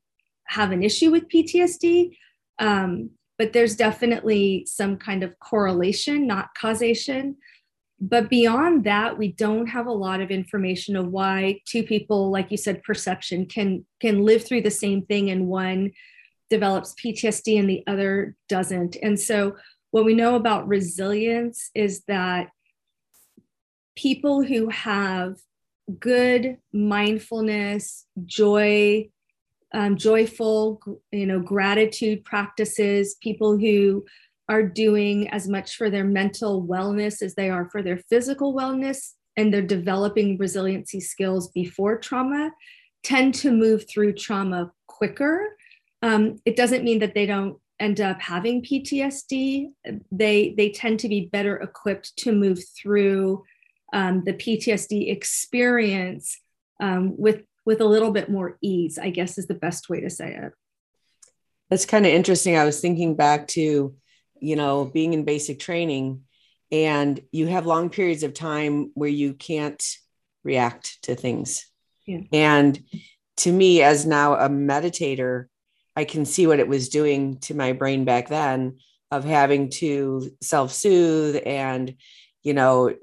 have 0.48 0.72
an 0.72 0.84
issue 0.84 1.12
with 1.12 1.30
PTSD. 1.30 2.18
Um, 2.60 3.12
but 3.38 3.54
there's 3.54 3.75
definitely 3.75 4.65
some 4.65 4.98
kind 4.98 5.24
of 5.24 5.38
correlation, 5.39 6.25
not 6.27 6.50
causation. 6.58 7.38
But 8.00 8.30
beyond 8.30 8.84
that, 8.84 9.18
we 9.18 9.32
don't 9.32 9.68
have 9.68 9.88
a 9.88 9.92
lot 9.92 10.22
of 10.22 10.32
information 10.32 10.96
of 10.96 11.08
why 11.08 11.62
two 11.65 11.84
people, 11.84 12.30
like 12.30 12.51
you 12.51 12.58
said, 12.58 12.84
perception 12.84 13.46
can 13.46 13.86
can 14.01 14.24
live 14.24 14.46
through 14.46 14.62
the 14.62 14.72
same 14.72 15.06
thing 15.06 15.30
and 15.30 15.48
one 15.48 15.92
develops 16.50 16.94
PTSD 16.94 17.58
and 17.58 17.70
the 17.70 17.84
other 17.88 18.36
doesn't. 18.50 18.98
And 19.01 19.20
so 19.20 19.56
what 19.92 20.06
we 20.06 20.13
know 20.13 20.36
about 20.36 20.68
resilience 20.68 21.72
is 21.74 22.04
that 22.08 22.50
people 23.96 24.44
who 24.44 24.70
have 24.70 25.38
good 26.00 26.58
mindfulness, 26.74 28.06
joy, 28.25 29.10
um, 29.75 29.98
joyful, 29.98 30.82
you 31.12 31.25
know, 31.25 31.39
gratitude 31.39 32.24
practices, 32.24 33.15
people 33.22 33.58
who 33.58 34.05
are 34.48 34.63
doing 34.63 35.27
as 35.29 35.50
much 35.50 35.75
for 35.75 35.89
their 35.89 36.05
mental 36.05 36.65
wellness 36.65 37.22
as 37.22 37.36
they 37.36 37.50
are 37.50 37.70
for 37.70 37.84
their 37.84 37.98
physical 38.10 38.55
wellness, 38.55 39.12
and 39.36 39.53
they're 39.53 39.62
developing 39.62 40.38
resiliency 40.38 41.01
skills 41.01 41.50
before 41.50 41.98
trauma, 41.98 42.51
tend 43.03 43.36
to 43.36 43.51
move 43.51 43.86
through 43.89 44.13
trauma 44.13 44.72
quicker. 44.88 45.58
Um, 46.01 46.38
it 46.46 46.55
doesn't 46.55 46.86
mean 46.86 47.00
that 47.00 47.13
they 47.13 47.25
don't 47.25 47.58
end 47.77 48.00
up 48.00 48.22
having 48.22 48.63
PTSD. 48.63 49.72
They 50.10 50.53
they 50.55 50.70
tend 50.70 51.01
to 51.01 51.10
be 51.10 51.29
better 51.34 51.58
equipped 51.58 52.15
to 52.20 52.32
move 52.32 52.60
through 52.82 53.44
um, 53.91 54.24
the 54.24 54.34
PTSD 54.34 55.12
experience 55.12 56.39
um, 56.79 57.17
with 57.17 57.41
with 57.65 57.81
a 57.81 57.86
little 57.86 58.12
bit 58.12 58.29
more 58.29 58.57
ease. 58.62 58.98
I 58.98 59.10
guess 59.10 59.38
is 59.38 59.48
the 59.48 59.53
best 59.53 59.89
way 59.89 60.01
to 60.01 60.10
say 60.10 60.36
it. 60.36 60.53
That's 61.69 61.86
kind 61.86 62.05
of 62.05 62.12
interesting. 62.13 62.55
I 62.55 62.65
was 62.65 62.79
thinking 62.79 63.15
back 63.15 63.48
to 63.50 63.95
you 64.39 64.55
know, 64.55 64.86
being 64.86 65.13
in 65.13 65.24
basic 65.24 65.60
training 65.60 66.22
and 66.72 67.19
you 67.31 67.48
have 67.48 67.65
long 67.65 67.89
periods 67.89 68.24
of 68.24 68.34
time 68.34 68.91
where 68.93 69.10
you 69.10 69.34
can't 69.34 69.84
react 70.43 71.01
to 71.03 71.15
things. 71.15 71.65
Yeah. 72.05 72.22
And 72.31 72.84
to 73.38 73.51
me, 73.51 73.81
as 73.81 74.05
now 74.05 74.36
a 74.36 74.50
meditator, 74.50 75.45
I 75.95 76.05
can 76.05 76.25
see 76.25 76.48
what 76.48 76.60
it 76.60 76.67
was 76.67 76.89
doing 76.89 77.39
to 77.41 77.55
my 77.55 77.74
brain 77.74 78.05
back 78.05 78.27
then 78.27 78.77
of 79.12 79.24
having 79.24 79.69
to 79.69 80.31
self 80.41 80.74
soothe 80.74 81.41
and, 81.45 81.95
you 82.43 82.53
know, 82.53 82.93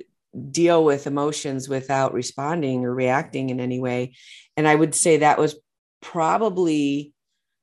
deal 0.50 0.84
with 0.84 1.06
emotions 1.06 1.68
without 1.68 2.14
responding 2.14 2.84
or 2.84 2.94
reacting 2.94 3.50
in 3.50 3.60
any 3.60 3.80
way. 3.80 4.14
And 4.56 4.68
I 4.68 4.74
would 4.74 4.94
say 4.94 5.18
that 5.18 5.38
was 5.38 5.56
probably 6.00 7.12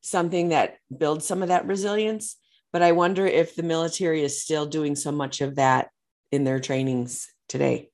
something 0.01 0.49
that 0.49 0.77
builds 0.95 1.25
some 1.25 1.41
of 1.41 1.49
that 1.49 1.67
resilience 1.67 2.37
but 2.71 2.81
I 2.81 2.91
wonder 2.91 3.25
if 3.25 3.55
the 3.55 3.63
military 3.63 4.23
is 4.23 4.41
still 4.41 4.65
doing 4.65 4.95
so 4.95 5.11
much 5.11 5.41
of 5.41 5.55
that 5.55 5.89
in 6.31 6.43
their 6.43 6.59
trainings 6.59 7.27
today. 7.47 7.89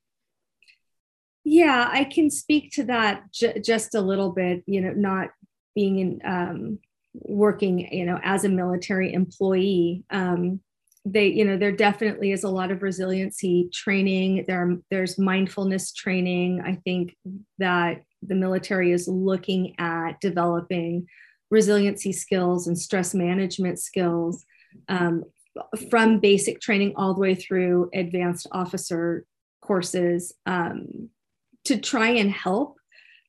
Yeah, 1.44 1.88
I 1.90 2.06
can 2.06 2.30
speak 2.30 2.72
to 2.74 2.84
that 2.86 3.32
j- 3.32 3.60
just 3.60 3.96
a 3.96 4.02
little 4.02 4.32
bit, 4.32 4.64
you 4.66 4.82
know, 4.82 4.94
not 4.94 5.30
being 5.76 6.00
in 6.00 6.20
um, 6.26 6.80
working, 7.14 7.80
you 7.94 8.06
know, 8.06 8.20
as 8.24 8.44
a 8.44 8.50
military 8.50 9.14
employee. 9.14 10.04
Um, 10.10 10.60
they, 11.06 11.28
you 11.28 11.46
know, 11.46 11.56
there 11.56 11.72
definitely 11.72 12.32
is 12.32 12.44
a 12.44 12.50
lot 12.50 12.72
of 12.72 12.82
resiliency 12.82 13.70
training. 13.72 14.46
There, 14.48 14.78
there's 14.90 15.20
mindfulness 15.20 15.94
training. 15.94 16.62
I 16.66 16.82
think 16.84 17.16
that 17.60 18.02
the 18.28 18.36
military 18.36 18.92
is 18.92 19.08
looking 19.08 19.76
at 19.80 20.20
developing 20.22 21.08
resiliency 21.52 22.12
skills 22.12 22.68
and 22.68 22.78
stress 22.78 23.14
management 23.14 23.80
skills 23.80 24.46
um, 24.90 25.24
from 25.90 26.20
basic 26.20 26.60
training 26.60 26.94
all 26.96 27.14
the 27.14 27.22
way 27.22 27.36
through 27.36 27.90
advanced 27.94 28.48
officer 28.52 29.26
courses 29.62 30.34
um, 30.46 31.10
to 31.64 31.78
try 31.78 32.10
and 32.10 32.32
help 32.32 32.78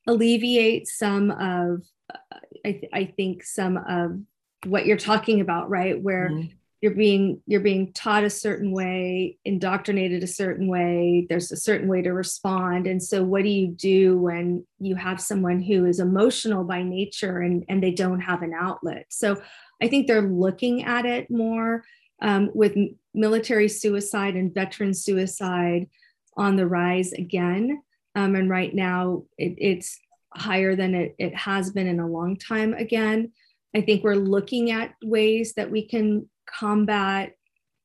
alleviate 0.07 0.87
some 0.87 1.31
of, 1.31 1.83
uh, 2.13 2.39
I, 2.65 2.71
th- 2.71 2.91
I, 2.93 3.05
think, 3.05 3.43
some 3.43 3.77
of 3.77 4.19
what 4.65 4.85
you're 4.85 4.97
talking 4.97 5.41
about, 5.41 5.69
right? 5.69 6.01
Where 6.01 6.29
mm-hmm. 6.29 6.56
You're 6.81 6.93
being 6.93 7.41
you're 7.47 7.61
being 7.61 7.91
taught 7.93 8.23
a 8.23 8.29
certain 8.29 8.71
way, 8.71 9.37
indoctrinated 9.43 10.23
a 10.23 10.27
certain 10.27 10.67
way. 10.67 11.25
There's 11.27 11.51
a 11.51 11.57
certain 11.57 11.87
way 11.87 12.03
to 12.03 12.11
respond, 12.11 12.85
and 12.85 13.01
so 13.01 13.23
what 13.23 13.43
do 13.43 13.49
you 13.49 13.67
do 13.67 14.17
when 14.17 14.65
you 14.79 14.95
have 14.95 15.19
someone 15.19 15.61
who 15.61 15.85
is 15.85 15.99
emotional 15.99 16.63
by 16.63 16.83
nature 16.83 17.39
and 17.39 17.65
and 17.67 17.81
they 17.81 17.91
don't 17.91 18.21
have 18.21 18.43
an 18.43 18.53
outlet? 18.53 19.07
So 19.09 19.41
I 19.81 19.87
think 19.87 20.07
they're 20.07 20.21
looking 20.21 20.83
at 20.83 21.05
it 21.05 21.31
more 21.31 21.83
um, 22.21 22.51
with 22.53 22.75
military 23.13 23.69
suicide 23.69 24.35
and 24.35 24.53
veteran 24.53 24.93
suicide 24.93 25.87
on 26.35 26.55
the 26.55 26.67
rise 26.67 27.13
again. 27.13 27.81
Um, 28.15 28.35
and 28.35 28.49
right 28.49 28.73
now 28.73 29.23
it, 29.37 29.55
it's 29.57 29.99
higher 30.33 30.75
than 30.75 30.93
it, 30.95 31.15
it 31.17 31.35
has 31.35 31.71
been 31.71 31.87
in 31.87 31.99
a 31.99 32.07
long 32.07 32.37
time 32.37 32.73
again. 32.73 33.31
I 33.75 33.81
think 33.81 34.03
we're 34.03 34.15
looking 34.15 34.71
at 34.71 34.93
ways 35.03 35.53
that 35.53 35.69
we 35.69 35.87
can 35.87 36.27
combat 36.47 37.33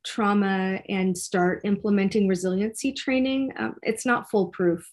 trauma 0.05 0.81
and 0.89 1.17
start 1.17 1.61
implementing 1.65 2.29
resiliency 2.29 2.93
training. 2.93 3.53
Um, 3.57 3.77
it's 3.83 4.05
not 4.07 4.31
foolproof. 4.31 4.89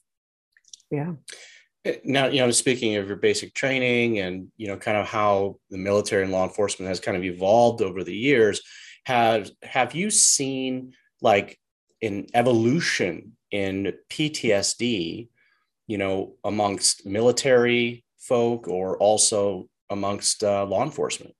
Yeah. 0.91 1.13
Eh, 1.85 1.97
now 2.03 2.27
you 2.27 2.39
know 2.39 2.51
speaking 2.51 2.95
of 2.95 3.07
your 3.07 3.15
basic 3.15 3.53
training 3.53 4.19
and 4.19 4.49
you 4.57 4.67
know 4.67 4.77
kind 4.77 4.97
of 4.97 5.07
how 5.07 5.57
the 5.69 5.77
military 5.77 6.23
and 6.23 6.31
law 6.31 6.43
enforcement 6.43 6.89
has 6.89 6.99
kind 6.99 7.15
of 7.15 7.23
evolved 7.23 7.81
over 7.81 8.03
the 8.03 8.15
years 8.15 8.61
have 9.05 9.49
have 9.63 9.95
you 9.95 10.09
seen 10.09 10.93
like 11.21 11.57
an 12.01 12.25
evolution 12.33 13.31
in 13.51 13.93
ptsd 14.09 15.29
you 15.87 15.97
know 15.97 16.33
amongst 16.43 17.05
military 17.05 18.03
folk 18.17 18.67
or 18.67 18.97
also 18.97 19.67
amongst 19.89 20.43
uh, 20.43 20.65
law 20.65 20.83
enforcement 20.83 21.33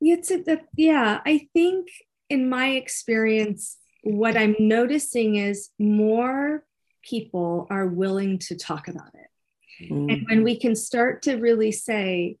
it's 0.00 0.30
a, 0.30 0.42
that 0.42 0.66
yeah 0.76 1.20
i 1.26 1.46
think 1.52 1.88
in 2.28 2.48
my 2.48 2.70
experience 2.70 3.76
what 4.02 4.36
i'm 4.36 4.54
noticing 4.58 5.36
is 5.36 5.70
more 5.78 6.64
people 7.02 7.66
are 7.70 7.86
willing 7.86 8.38
to 8.38 8.56
talk 8.56 8.88
about 8.88 9.10
it. 9.14 9.84
Mm-hmm. 9.84 10.10
And 10.10 10.26
when 10.28 10.44
we 10.44 10.58
can 10.58 10.74
start 10.76 11.22
to 11.22 11.36
really 11.36 11.72
say, 11.72 12.36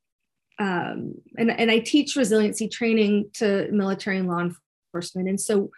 um, 0.58 1.14
and, 1.38 1.50
and 1.50 1.70
I 1.70 1.78
teach 1.78 2.16
resiliency 2.16 2.68
training 2.68 3.30
to 3.34 3.68
military 3.72 4.18
and 4.18 4.28
law 4.28 4.40
enforcement. 4.40 5.28
And 5.28 5.40
so 5.40 5.70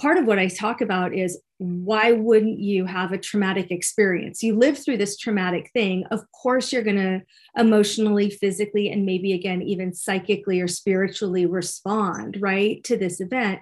part 0.00 0.18
of 0.18 0.26
what 0.26 0.38
I 0.38 0.48
talk 0.48 0.80
about 0.80 1.14
is 1.14 1.40
why 1.60 2.12
wouldn't 2.12 2.58
you 2.58 2.86
have 2.86 3.12
a 3.12 3.18
traumatic 3.18 3.70
experience? 3.70 4.42
You 4.42 4.56
live 4.56 4.82
through 4.82 4.96
this 4.96 5.18
traumatic 5.18 5.70
thing. 5.74 6.06
Of 6.10 6.24
course, 6.32 6.72
you're 6.72 6.82
going 6.82 6.96
to 6.96 7.20
emotionally, 7.54 8.30
physically, 8.30 8.90
and 8.90 9.04
maybe 9.04 9.34
again, 9.34 9.60
even 9.60 9.92
psychically 9.92 10.62
or 10.62 10.68
spiritually 10.68 11.44
respond, 11.44 12.38
right, 12.40 12.82
to 12.84 12.96
this 12.96 13.20
event. 13.20 13.60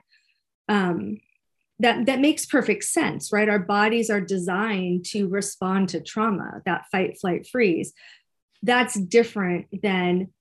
Um, 0.69 1.19
that 1.81 2.07
that 2.07 2.19
makes 2.19 2.45
perfect 2.45 2.83
sense 2.83 3.33
right 3.33 3.49
our 3.49 3.61
bodies 3.61 4.11
are 4.11 4.21
designed 4.21 5.05
to 5.05 5.29
respond 5.29 5.89
to 5.89 6.01
trauma 6.01 6.61
that 6.67 6.85
fight 6.91 7.17
flight 7.21 7.47
freeze 7.47 7.93
that's 8.65 8.99
different 8.99 9.67
than 9.81 10.33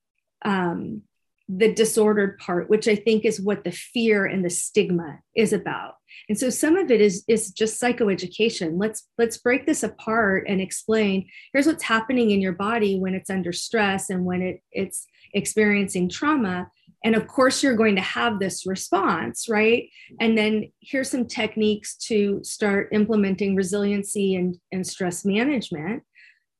um, 0.44 1.02
the 1.48 1.72
disordered 1.72 2.38
part 2.38 2.68
which 2.68 2.86
i 2.86 2.94
think 2.94 3.24
is 3.24 3.40
what 3.40 3.64
the 3.64 3.72
fear 3.72 4.26
and 4.26 4.44
the 4.44 4.50
stigma 4.50 5.18
is 5.34 5.52
about. 5.52 5.94
And 6.28 6.38
so 6.38 6.50
some 6.50 6.76
of 6.76 6.90
it 6.90 7.00
is 7.00 7.24
is 7.28 7.50
just 7.50 7.80
psychoeducation. 7.80 8.72
Let's 8.76 9.08
let's 9.16 9.38
break 9.38 9.66
this 9.66 9.82
apart 9.82 10.44
and 10.48 10.60
explain 10.60 11.28
here's 11.52 11.66
what's 11.66 11.84
happening 11.84 12.30
in 12.30 12.40
your 12.40 12.52
body 12.52 12.98
when 12.98 13.14
it's 13.14 13.30
under 13.30 13.52
stress 13.52 14.10
and 14.10 14.24
when 14.24 14.42
it 14.42 14.62
it's 14.72 15.06
experiencing 15.32 16.08
trauma. 16.08 16.70
And 17.04 17.14
of 17.14 17.28
course, 17.28 17.62
you're 17.62 17.76
going 17.76 17.94
to 17.94 18.02
have 18.02 18.40
this 18.40 18.66
response, 18.66 19.48
right? 19.48 19.88
And 20.20 20.36
then 20.36 20.72
here's 20.80 21.10
some 21.10 21.26
techniques 21.26 21.96
to 22.08 22.42
start 22.42 22.88
implementing 22.92 23.54
resiliency 23.54 24.34
and, 24.34 24.56
and 24.72 24.84
stress 24.84 25.24
management 25.24 26.02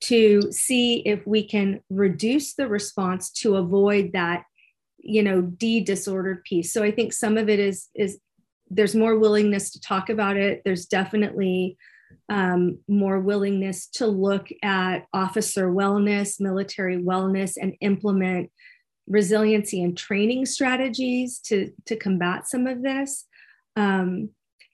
to 0.03 0.53
see 0.53 1.01
if 1.01 1.27
we 1.27 1.43
can 1.43 1.81
reduce 1.91 2.55
the 2.55 2.69
response 2.69 3.33
to 3.33 3.57
avoid 3.57 4.13
that 4.13 4.45
you 4.99 5.23
know 5.23 5.41
de-disordered 5.43 6.43
piece 6.45 6.73
so 6.73 6.83
i 6.83 6.91
think 6.91 7.13
some 7.13 7.37
of 7.37 7.49
it 7.49 7.59
is 7.59 7.89
is 7.95 8.19
there's 8.71 8.95
more 8.95 9.19
willingness 9.19 9.71
to 9.71 9.81
talk 9.81 10.11
about 10.11 10.37
it 10.37 10.63
there's 10.65 10.87
definitely 10.87 11.77
um, 12.31 12.79
more 12.89 13.21
willingness 13.21 13.87
to 13.87 14.07
look 14.07 14.49
at 14.63 15.07
officer 15.13 15.71
wellness 15.71 16.41
military 16.41 16.99
wellness 16.99 17.55
and 17.61 17.75
implement 17.81 18.51
resiliency 19.09 19.83
and 19.83 19.97
training 19.97 20.47
strategies 20.47 21.39
to, 21.41 21.73
to 21.87 21.97
combat 21.97 22.47
some 22.47 22.67
of 22.67 22.83
this. 22.83 23.27
Um, 23.77 24.31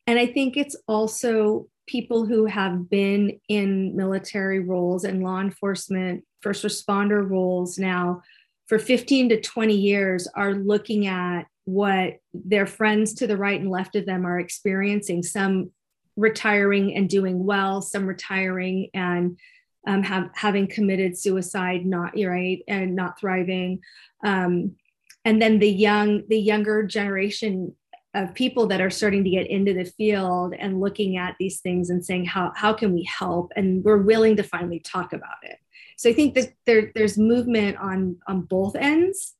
and 0.07 0.19
I 0.19 0.27
think 0.27 0.57
it's 0.57 0.77
also 0.87 1.67
people 1.87 2.27
who 2.27 2.47
have 2.47 2.91
been 2.91 3.39
in 3.49 3.97
military 3.97 4.61
roles 4.61 5.05
and 5.05 5.23
law 5.23 5.41
enforcement, 5.41 6.25
first 6.43 6.65
responder 6.65 7.29
roles 7.29 7.79
now 7.79 8.23
for 8.67 8.79
15 8.79 9.31
to 9.31 9.41
20 9.41 9.75
years 9.75 10.29
are 10.35 10.55
looking 10.55 11.07
at 11.07 11.43
what 11.65 12.19
their 12.33 12.67
friends 12.67 13.15
to 13.15 13.27
the 13.27 13.37
right 13.37 13.61
and 13.61 13.71
left 13.71 13.97
of 13.97 14.07
them 14.07 14.27
are 14.27 14.39
experiencing, 14.39 15.23
some 15.23 15.71
retiring 16.17 16.95
and 16.95 17.09
doing 17.09 17.45
well, 17.45 17.83
some 17.83 18.07
retiring 18.07 18.89
and 18.95 19.39
um, 19.87 20.03
have, 20.03 20.31
having 20.35 20.67
committed 20.67 21.19
suicide, 21.19 21.85
not 21.85 22.13
right, 22.17 22.63
and 22.69 22.95
not 22.95 23.19
thriving. 23.19 23.81
Um, 24.25 24.77
and 25.25 25.41
then 25.41 25.59
the 25.59 25.71
young, 25.71 26.23
the 26.29 26.39
younger 26.39 26.83
generation 26.83 27.75
of 28.15 28.35
people 28.35 28.67
that 28.69 28.81
are 28.81 28.91
starting 28.91 29.25
to 29.25 29.31
get 29.31 29.49
into 29.49 29.75
the 29.75 29.85
field 29.85 30.55
and 30.59 30.81
looking 30.81 31.17
at 31.17 31.35
these 31.39 31.61
things 31.61 31.91
and 31.91 32.05
saying 32.05 32.25
how 32.25 32.53
how 32.55 32.73
can 32.73 32.95
we 32.95 33.03
help? 33.19 33.51
And 33.57 33.83
we're 33.83 34.03
willing 34.03 34.37
to 34.37 34.43
finally 34.43 34.79
talk 34.79 35.13
about 35.13 35.39
it 35.43 35.59
so 35.97 36.11
i 36.11 36.13
think 36.13 36.35
that 36.35 36.53
there, 36.67 36.93
there's 36.95 37.19
movement 37.19 37.77
on 37.79 38.17
on 38.29 38.43
both 38.43 38.77
ends 38.77 39.35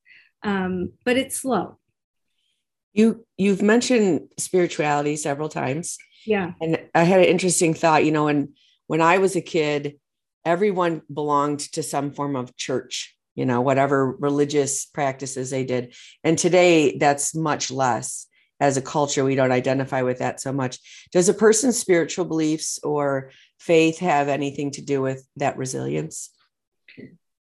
um, 0.45 0.93
but 1.05 1.17
it's 1.17 1.41
slow. 1.41 1.79
You 2.93 3.27
you've 3.37 3.63
mentioned 3.63 4.29
spirituality 4.39 5.17
several 5.17 5.49
times. 5.49 5.99
Yeah. 6.27 6.53
And 6.61 6.79
i 6.95 7.03
had 7.03 7.21
an 7.21 7.27
interesting 7.27 7.75
thought 7.75 8.05
you 8.05 8.13
know 8.13 8.25
when 8.25 8.55
when 8.87 9.03
i 9.03 9.19
was 9.19 9.37
a 9.37 9.43
kid 9.43 9.99
everyone 10.45 11.03
belonged 11.13 11.61
to 11.61 11.83
some 11.83 12.13
form 12.13 12.35
of 12.35 12.57
church 12.57 13.15
you 13.35 13.45
know 13.45 13.61
whatever 13.61 14.13
religious 14.13 14.87
practices 14.87 15.51
they 15.51 15.65
did. 15.65 15.95
And 16.23 16.39
today 16.39 16.97
that's 16.99 17.35
much 17.35 17.71
less 17.71 18.27
as 18.61 18.77
a 18.77 18.83
culture. 18.83 19.25
We 19.25 19.35
don't 19.35 19.53
identify 19.53 20.03
with 20.03 20.21
that 20.21 20.41
so 20.41 20.53
much. 20.53 20.79
Does 21.13 21.29
a 21.29 21.35
person's 21.35 21.79
spiritual 21.79 22.25
beliefs 22.25 22.79
or 22.83 23.33
faith 23.59 23.99
have 23.99 24.29
anything 24.29 24.71
to 24.73 24.83
do 24.83 25.03
with 25.03 25.27
that 25.37 25.59
resilience 25.59 26.31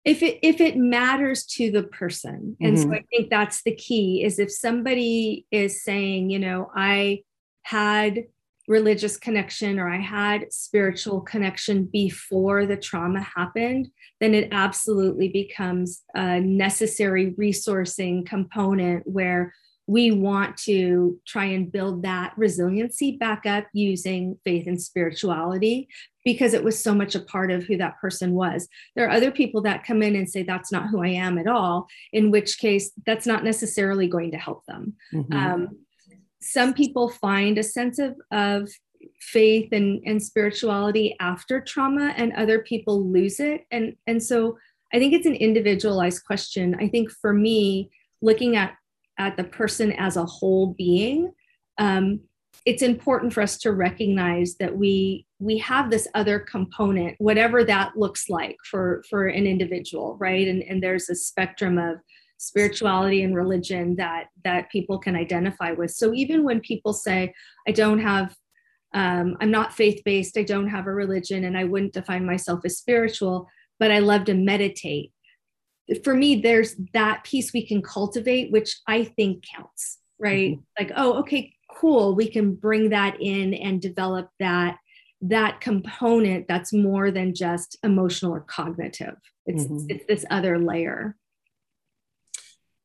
if 0.08 0.24
it 0.24 0.40
if 0.42 0.62
it 0.62 0.78
matters 0.78 1.46
to 1.46 1.70
the 1.70 1.84
person 1.84 2.56
and 2.62 2.78
mm-hmm. 2.78 2.90
so 2.90 2.96
i 2.96 3.04
think 3.10 3.30
that's 3.30 3.62
the 3.64 3.76
key 3.76 4.24
is 4.24 4.40
if 4.40 4.52
somebody 4.52 5.46
is 5.52 5.84
saying 5.84 6.30
you 6.30 6.40
know 6.40 6.72
i 6.76 7.22
had 7.64 8.24
religious 8.70 9.18
connection 9.18 9.80
or 9.80 9.90
i 9.90 10.00
had 10.00 10.52
spiritual 10.52 11.20
connection 11.22 11.84
before 11.86 12.66
the 12.66 12.78
trauma 12.78 13.20
happened 13.20 13.90
then 14.22 14.34
it 14.34 14.48
absolutely 14.52 15.28
becomes 15.28 16.04
a 16.16 16.40
necessary 16.40 17.34
resourcing 17.34 18.26
component 18.26 19.06
where 19.06 19.54
we 19.88 20.12
want 20.12 20.58
to 20.58 21.18
try 21.26 21.46
and 21.46 21.72
build 21.72 22.04
that 22.04 22.34
resiliency 22.36 23.14
back 23.14 23.46
up 23.46 23.66
using 23.72 24.38
faith 24.44 24.68
and 24.68 24.82
spirituality 24.82 25.88
because 26.26 26.54
it 26.54 26.64
was 26.64 26.82
so 26.82 26.94
much 26.94 27.16
a 27.16 27.22
part 27.22 27.52
of 27.52 27.64
who 27.64 27.78
that 27.78 27.98
person 28.02 28.34
was. 28.34 28.68
There 28.96 29.08
are 29.08 29.12
other 29.12 29.32
people 29.32 29.62
that 29.62 29.86
come 29.86 30.04
in 30.04 30.18
and 30.18 30.30
say, 30.30 30.44
That's 30.44 30.74
not 30.74 30.90
who 30.90 31.02
I 31.02 31.10
am 31.10 31.38
at 31.38 31.48
all, 31.48 31.88
in 32.12 32.32
which 32.32 32.60
case, 32.60 32.92
that's 33.06 33.26
not 33.26 33.46
necessarily 33.46 34.08
going 34.08 34.32
to 34.32 34.38
help 34.38 34.66
them. 34.66 34.94
Mm-hmm. 35.14 35.34
Um, 35.34 35.70
some 36.42 36.74
people 36.74 37.10
find 37.10 37.58
a 37.58 37.64
sense 37.64 37.98
of, 37.98 38.16
of 38.32 38.70
faith 39.22 39.70
and, 39.72 40.02
and 40.06 40.22
spirituality 40.22 41.16
after 41.22 41.62
trauma, 41.62 42.14
and 42.18 42.34
other 42.34 42.60
people 42.60 43.10
lose 43.10 43.40
it. 43.40 43.66
And, 43.72 43.96
and 44.06 44.22
so 44.22 44.58
I 44.94 45.00
think 45.00 45.14
it's 45.14 45.26
an 45.26 45.36
individualized 45.36 46.26
question. 46.26 46.76
I 46.80 46.90
think 46.90 47.10
for 47.10 47.34
me, 47.34 47.90
looking 48.22 48.56
at 48.56 48.77
at 49.18 49.38
the 49.38 49.44
person 49.44 49.92
as 49.94 50.18
a 50.18 50.26
whole 50.26 50.74
being, 50.78 51.32
um, 51.78 52.20
it's 52.66 52.82
important 52.82 53.34
for 53.34 53.42
us 53.42 53.58
to 53.60 53.72
recognize 53.72 54.56
that 54.58 54.76
we 54.76 55.26
we 55.40 55.58
have 55.60 55.90
this 55.90 56.08
other 56.16 56.40
component, 56.40 57.16
whatever 57.20 57.64
that 57.64 57.96
looks 57.96 58.30
like 58.30 58.58
for 58.70 59.04
for 59.10 59.28
an 59.28 59.46
individual, 59.46 60.18
right? 60.20 60.48
And 60.48 60.64
and 60.64 60.82
there's 60.82 61.10
a 61.10 61.16
spectrum 61.16 61.78
of 61.78 61.98
spirituality 62.40 63.24
and 63.24 63.36
religion 63.36 63.96
that 63.96 64.26
that 64.44 64.72
people 64.72 65.00
can 65.00 65.16
identify 65.16 65.72
with. 65.72 65.92
So 65.92 66.14
even 66.14 66.44
when 66.44 66.60
people 66.60 66.94
say, 66.94 67.34
"I 67.68 67.72
don't 67.72 68.00
have 68.00 68.36
um, 68.94 69.38
I'm 69.42 69.52
not 69.52 69.74
faith 69.74 70.02
based. 70.04 70.38
I 70.38 70.44
don't 70.44 70.70
have 70.70 70.88
a 70.88 70.94
religion, 70.94 71.44
and 71.44 71.58
I 71.58 71.66
wouldn't 71.66 71.94
define 71.94 72.26
myself 72.26 72.62
as 72.66 72.78
spiritual, 72.78 73.48
but 73.80 73.92
I 73.92 74.00
love 74.00 74.26
to 74.26 74.34
meditate 74.34 75.12
for 76.04 76.14
me 76.14 76.42
there's 76.42 76.76
that 76.94 77.24
piece 77.24 77.54
we 77.54 77.66
can 77.66 77.82
cultivate 77.82 78.52
which 78.52 78.78
i 78.88 79.04
think 79.04 79.44
counts 79.56 80.00
right 80.20 80.54
mm-hmm. 80.54 80.84
like 80.84 80.92
oh 80.96 81.20
okay 81.20 81.54
cool 81.76 82.16
we 82.16 82.28
can 82.28 82.54
bring 82.54 82.90
that 82.90 83.18
in 83.22 83.54
and 83.54 83.82
develop 83.82 84.30
that 84.40 84.78
that 85.22 85.60
component 85.62 86.48
that's 86.48 86.74
more 86.74 87.12
than 87.12 87.34
just 87.34 87.78
emotional 87.84 88.34
or 88.34 88.42
cognitive 88.42 89.16
it's 89.46 89.64
mm-hmm. 89.64 89.86
it's 89.90 90.06
this 90.06 90.26
other 90.30 90.60
layer 90.60 91.16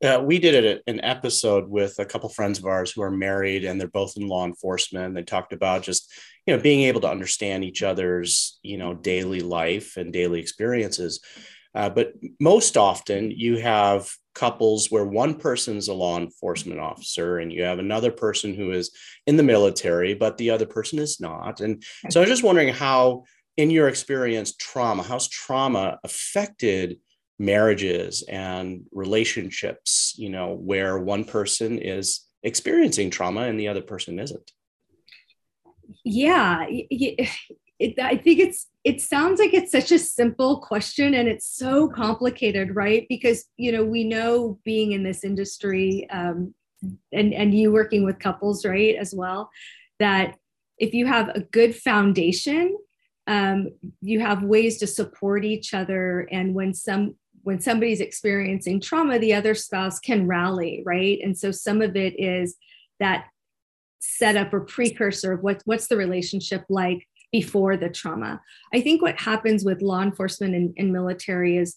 uh, 0.02 0.20
we 0.20 0.40
did 0.40 0.82
an 0.88 1.00
episode 1.04 1.68
with 1.68 1.96
a 2.00 2.04
couple 2.04 2.28
friends 2.28 2.58
of 2.58 2.66
ours 2.66 2.90
who 2.90 3.02
are 3.02 3.10
married 3.10 3.64
and 3.64 3.80
they're 3.80 3.86
both 3.86 4.16
in 4.16 4.26
law 4.26 4.44
enforcement. 4.44 5.14
They 5.14 5.22
talked 5.22 5.52
about 5.52 5.84
just 5.84 6.12
you 6.44 6.56
know 6.56 6.60
being 6.60 6.80
able 6.82 7.00
to 7.02 7.10
understand 7.10 7.62
each 7.62 7.84
other's 7.84 8.58
you 8.64 8.78
know 8.78 8.94
daily 8.94 9.40
life 9.40 9.96
and 9.96 10.12
daily 10.12 10.40
experiences 10.40 11.20
uh, 11.74 11.90
but 11.90 12.14
most 12.40 12.76
often, 12.76 13.30
you 13.30 13.58
have 13.58 14.10
couples 14.34 14.90
where 14.90 15.04
one 15.04 15.34
person 15.34 15.76
is 15.76 15.88
a 15.88 15.94
law 15.94 16.18
enforcement 16.18 16.80
officer 16.80 17.38
and 17.38 17.52
you 17.52 17.62
have 17.62 17.78
another 17.78 18.10
person 18.10 18.54
who 18.54 18.72
is 18.72 18.90
in 19.26 19.36
the 19.36 19.42
military, 19.42 20.14
but 20.14 20.38
the 20.38 20.50
other 20.50 20.66
person 20.66 20.98
is 20.98 21.20
not. 21.20 21.60
And 21.60 21.82
so 22.10 22.20
I 22.20 22.22
was 22.22 22.30
just 22.30 22.42
wondering 22.42 22.68
how, 22.68 23.24
in 23.56 23.70
your 23.70 23.88
experience, 23.88 24.54
trauma, 24.56 25.02
how's 25.02 25.28
trauma 25.28 25.98
affected 26.04 26.98
marriages 27.38 28.22
and 28.28 28.84
relationships, 28.92 30.14
you 30.16 30.30
know, 30.30 30.54
where 30.54 30.98
one 30.98 31.24
person 31.24 31.78
is 31.78 32.26
experiencing 32.42 33.10
trauma 33.10 33.42
and 33.42 33.58
the 33.58 33.68
other 33.68 33.82
person 33.82 34.18
isn't? 34.18 34.50
Yeah, 36.04 36.66
it, 37.82 37.98
I 37.98 38.16
think 38.16 38.38
it's 38.38 38.68
it 38.84 39.00
sounds 39.00 39.40
like 39.40 39.54
it's 39.54 39.72
such 39.72 39.92
a 39.92 39.98
simple 39.98 40.60
question 40.60 41.14
and 41.14 41.28
it's 41.28 41.46
so 41.46 41.88
complicated, 41.88 42.76
right? 42.76 43.06
Because 43.08 43.44
you 43.56 43.72
know 43.72 43.84
we 43.84 44.04
know 44.04 44.58
being 44.64 44.92
in 44.92 45.02
this 45.02 45.24
industry 45.24 46.08
um, 46.10 46.54
and 47.12 47.34
and 47.34 47.54
you 47.54 47.72
working 47.72 48.04
with 48.04 48.20
couples, 48.20 48.64
right, 48.64 48.94
as 48.94 49.12
well, 49.14 49.50
that 49.98 50.36
if 50.78 50.94
you 50.94 51.06
have 51.06 51.28
a 51.30 51.40
good 51.40 51.74
foundation, 51.74 52.76
um, 53.26 53.68
you 54.00 54.20
have 54.20 54.44
ways 54.44 54.78
to 54.78 54.86
support 54.86 55.44
each 55.44 55.74
other, 55.74 56.28
and 56.30 56.54
when 56.54 56.74
some 56.74 57.16
when 57.42 57.60
somebody's 57.60 58.00
experiencing 58.00 58.80
trauma, 58.80 59.18
the 59.18 59.34
other 59.34 59.56
spouse 59.56 59.98
can 59.98 60.28
rally, 60.28 60.84
right? 60.86 61.18
And 61.20 61.36
so 61.36 61.50
some 61.50 61.82
of 61.82 61.96
it 61.96 62.14
is 62.16 62.54
that 63.00 63.26
setup 63.98 64.52
or 64.52 64.60
precursor 64.60 65.32
of 65.32 65.42
what, 65.42 65.62
what's 65.64 65.86
the 65.86 65.96
relationship 65.96 66.64
like 66.68 67.06
before 67.32 67.76
the 67.76 67.88
trauma. 67.88 68.40
I 68.72 68.80
think 68.80 69.02
what 69.02 69.20
happens 69.20 69.64
with 69.64 69.82
law 69.82 70.02
enforcement 70.02 70.54
and, 70.54 70.74
and 70.76 70.92
military 70.92 71.56
is 71.56 71.76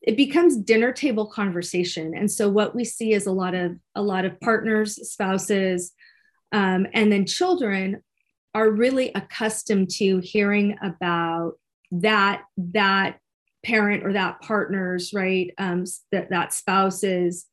it 0.00 0.16
becomes 0.16 0.56
dinner 0.56 0.92
table 0.92 1.26
conversation. 1.26 2.14
And 2.16 2.30
so 2.30 2.48
what 2.48 2.74
we 2.74 2.84
see 2.84 3.12
is 3.12 3.26
a 3.26 3.32
lot 3.32 3.54
of 3.54 3.72
a 3.94 4.02
lot 4.02 4.24
of 4.24 4.40
partners, 4.40 4.94
spouses, 5.10 5.92
um, 6.52 6.86
and 6.94 7.10
then 7.10 7.26
children 7.26 8.02
are 8.54 8.70
really 8.70 9.10
accustomed 9.14 9.90
to 9.90 10.18
hearing 10.20 10.78
about 10.82 11.54
that 11.90 12.44
that 12.56 13.18
parent 13.64 14.04
or 14.04 14.12
that 14.12 14.40
partner's 14.40 15.12
right 15.12 15.52
um, 15.58 15.84
that 16.12 16.30
that 16.30 16.52
spouse's 16.52 17.46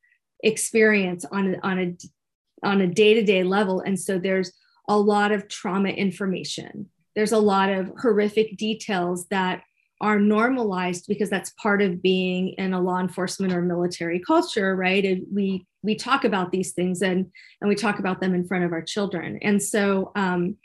experience 0.43 1.25
on 1.25 1.55
on 1.63 1.79
a 1.79 2.67
on 2.67 2.81
a 2.81 2.87
day-to-day 2.87 3.43
level 3.43 3.81
and 3.81 3.99
so 3.99 4.17
there's 4.17 4.53
a 4.87 4.97
lot 4.97 5.31
of 5.31 5.47
trauma 5.47 5.89
information 5.89 6.89
there's 7.15 7.31
a 7.31 7.37
lot 7.37 7.69
of 7.69 7.91
horrific 8.01 8.57
details 8.57 9.27
that 9.27 9.63
are 10.01 10.19
normalized 10.19 11.05
because 11.07 11.29
that's 11.29 11.53
part 11.61 11.81
of 11.81 12.01
being 12.01 12.49
in 12.57 12.73
a 12.73 12.81
law 12.81 12.99
enforcement 12.99 13.53
or 13.53 13.61
military 13.61 14.19
culture 14.19 14.75
right? 14.75 15.05
And 15.05 15.25
we 15.33 15.65
we 15.81 15.95
talk 15.95 16.23
about 16.23 16.51
these 16.51 16.73
things 16.73 17.01
and 17.01 17.25
and 17.61 17.69
we 17.69 17.75
talk 17.75 17.99
about 17.99 18.19
them 18.19 18.33
in 18.33 18.47
front 18.47 18.65
of 18.65 18.73
our 18.73 18.81
children. 18.81 19.39
And 19.41 19.61
so 19.61 20.11
um 20.15 20.57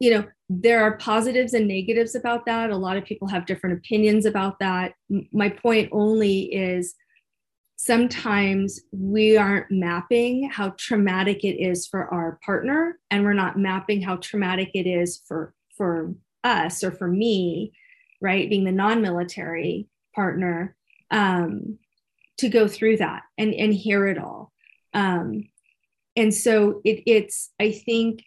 you 0.00 0.10
know 0.10 0.24
there 0.50 0.82
are 0.82 0.98
positives 0.98 1.54
and 1.54 1.66
negatives 1.66 2.14
about 2.14 2.44
that. 2.44 2.70
A 2.70 2.76
lot 2.76 2.98
of 2.98 3.04
people 3.04 3.28
have 3.28 3.46
different 3.46 3.78
opinions 3.78 4.26
about 4.26 4.58
that. 4.58 4.92
My 5.32 5.48
point 5.48 5.88
only 5.90 6.52
is 6.54 6.94
sometimes 7.76 8.80
we 8.92 9.36
aren't 9.36 9.70
mapping 9.70 10.48
how 10.50 10.70
traumatic 10.78 11.44
it 11.44 11.60
is 11.60 11.86
for 11.86 12.12
our 12.12 12.38
partner 12.44 12.98
and 13.10 13.24
we're 13.24 13.32
not 13.32 13.58
mapping 13.58 14.00
how 14.00 14.16
traumatic 14.16 14.70
it 14.74 14.86
is 14.86 15.20
for 15.26 15.52
for 15.76 16.14
us 16.44 16.84
or 16.84 16.92
for 16.92 17.08
me 17.08 17.72
right 18.20 18.48
being 18.48 18.64
the 18.64 18.72
non-military 18.72 19.88
partner 20.14 20.76
um, 21.10 21.78
to 22.38 22.48
go 22.48 22.68
through 22.68 22.96
that 22.96 23.22
and 23.38 23.54
and 23.54 23.74
hear 23.74 24.06
it 24.06 24.18
all. 24.18 24.52
Um, 24.92 25.48
and 26.16 26.32
so 26.32 26.80
it, 26.84 27.02
it's 27.06 27.50
i 27.58 27.72
think 27.72 28.22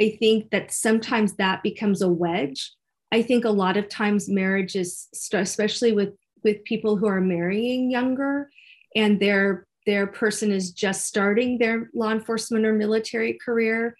i 0.00 0.16
think 0.18 0.50
that 0.50 0.70
sometimes 0.70 1.34
that 1.34 1.62
becomes 1.62 2.02
a 2.02 2.08
wedge. 2.08 2.72
I 3.10 3.22
think 3.22 3.46
a 3.46 3.50
lot 3.50 3.78
of 3.78 3.88
times 3.88 4.28
marriages 4.28 5.08
especially 5.14 5.92
with 5.92 6.10
with 6.42 6.64
people 6.64 6.96
who 6.96 7.06
are 7.06 7.20
marrying 7.20 7.90
younger 7.90 8.50
and 8.94 9.20
their 9.20 9.66
their 9.86 10.06
person 10.06 10.52
is 10.52 10.72
just 10.72 11.06
starting 11.06 11.56
their 11.56 11.88
law 11.94 12.10
enforcement 12.10 12.66
or 12.66 12.74
military 12.74 13.38
career. 13.42 13.96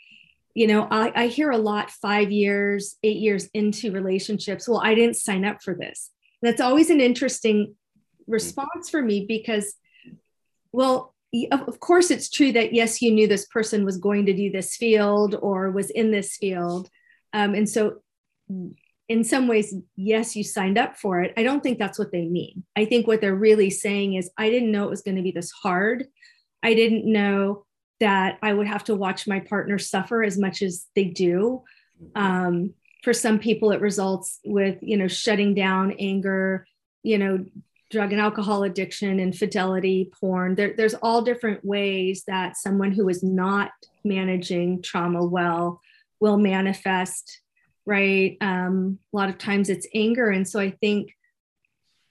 You 0.54 0.66
know 0.66 0.88
I, 0.90 1.24
I 1.24 1.26
hear 1.28 1.50
a 1.50 1.58
lot 1.58 1.90
five 1.90 2.30
years 2.30 2.96
eight 3.02 3.18
years 3.18 3.48
into 3.54 3.92
relationships 3.92 4.68
well 4.68 4.80
i 4.82 4.94
didn't 4.94 5.16
sign 5.16 5.44
up 5.44 5.62
for 5.62 5.74
this. 5.74 6.10
That's 6.42 6.60
always 6.60 6.90
an 6.90 7.00
interesting 7.00 7.74
response 8.26 8.90
for 8.90 9.02
me 9.02 9.24
because 9.26 9.74
well 10.72 11.14
of 11.52 11.78
course 11.80 12.10
it's 12.10 12.30
true 12.30 12.52
that 12.52 12.72
yes 12.72 13.02
you 13.02 13.10
knew 13.10 13.26
this 13.26 13.46
person 13.46 13.84
was 13.84 13.98
going 13.98 14.26
to 14.26 14.32
do 14.32 14.50
this 14.50 14.76
field 14.76 15.36
or 15.40 15.70
was 15.70 15.90
in 15.90 16.10
this 16.10 16.36
field. 16.36 16.88
Um, 17.32 17.54
and 17.54 17.68
so 17.68 18.02
in 19.08 19.24
some 19.24 19.48
ways, 19.48 19.74
yes, 19.96 20.36
you 20.36 20.44
signed 20.44 20.76
up 20.76 20.96
for 20.96 21.20
it. 21.22 21.32
I 21.36 21.42
don't 21.42 21.62
think 21.62 21.78
that's 21.78 21.98
what 21.98 22.12
they 22.12 22.26
mean. 22.26 22.64
I 22.76 22.84
think 22.84 23.06
what 23.06 23.20
they're 23.20 23.34
really 23.34 23.70
saying 23.70 24.14
is, 24.14 24.30
I 24.36 24.50
didn't 24.50 24.70
know 24.70 24.84
it 24.84 24.90
was 24.90 25.02
going 25.02 25.16
to 25.16 25.22
be 25.22 25.32
this 25.32 25.50
hard. 25.50 26.06
I 26.62 26.74
didn't 26.74 27.10
know 27.10 27.64
that 28.00 28.38
I 28.42 28.52
would 28.52 28.66
have 28.68 28.84
to 28.84 28.94
watch 28.94 29.26
my 29.26 29.40
partner 29.40 29.78
suffer 29.78 30.22
as 30.22 30.38
much 30.38 30.62
as 30.62 30.86
they 30.94 31.04
do. 31.04 31.62
Um, 32.14 32.74
for 33.02 33.12
some 33.12 33.38
people, 33.38 33.72
it 33.72 33.80
results 33.80 34.40
with, 34.44 34.78
you 34.82 34.96
know, 34.96 35.08
shutting 35.08 35.54
down 35.54 35.92
anger, 35.98 36.66
you 37.02 37.18
know, 37.18 37.44
drug 37.90 38.12
and 38.12 38.20
alcohol 38.20 38.64
addiction, 38.64 39.18
infidelity, 39.18 40.10
porn. 40.20 40.54
There, 40.54 40.74
there's 40.76 40.94
all 40.94 41.22
different 41.22 41.64
ways 41.64 42.24
that 42.26 42.56
someone 42.56 42.92
who 42.92 43.08
is 43.08 43.22
not 43.22 43.70
managing 44.04 44.82
trauma 44.82 45.24
well 45.24 45.80
will 46.20 46.36
manifest 46.36 47.40
right? 47.88 48.36
Um, 48.42 48.98
a 49.14 49.16
lot 49.16 49.30
of 49.30 49.38
times 49.38 49.70
it's 49.70 49.86
anger. 49.94 50.28
And 50.28 50.46
so 50.46 50.60
I 50.60 50.72
think 50.72 51.14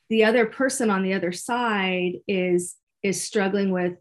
the 0.09 0.23
other 0.23 0.47
person 0.47 0.89
on 0.89 1.03
the 1.03 1.13
other 1.13 1.31
side 1.31 2.13
is 2.27 2.75
is 3.03 3.21
struggling 3.21 3.69
with 3.69 3.93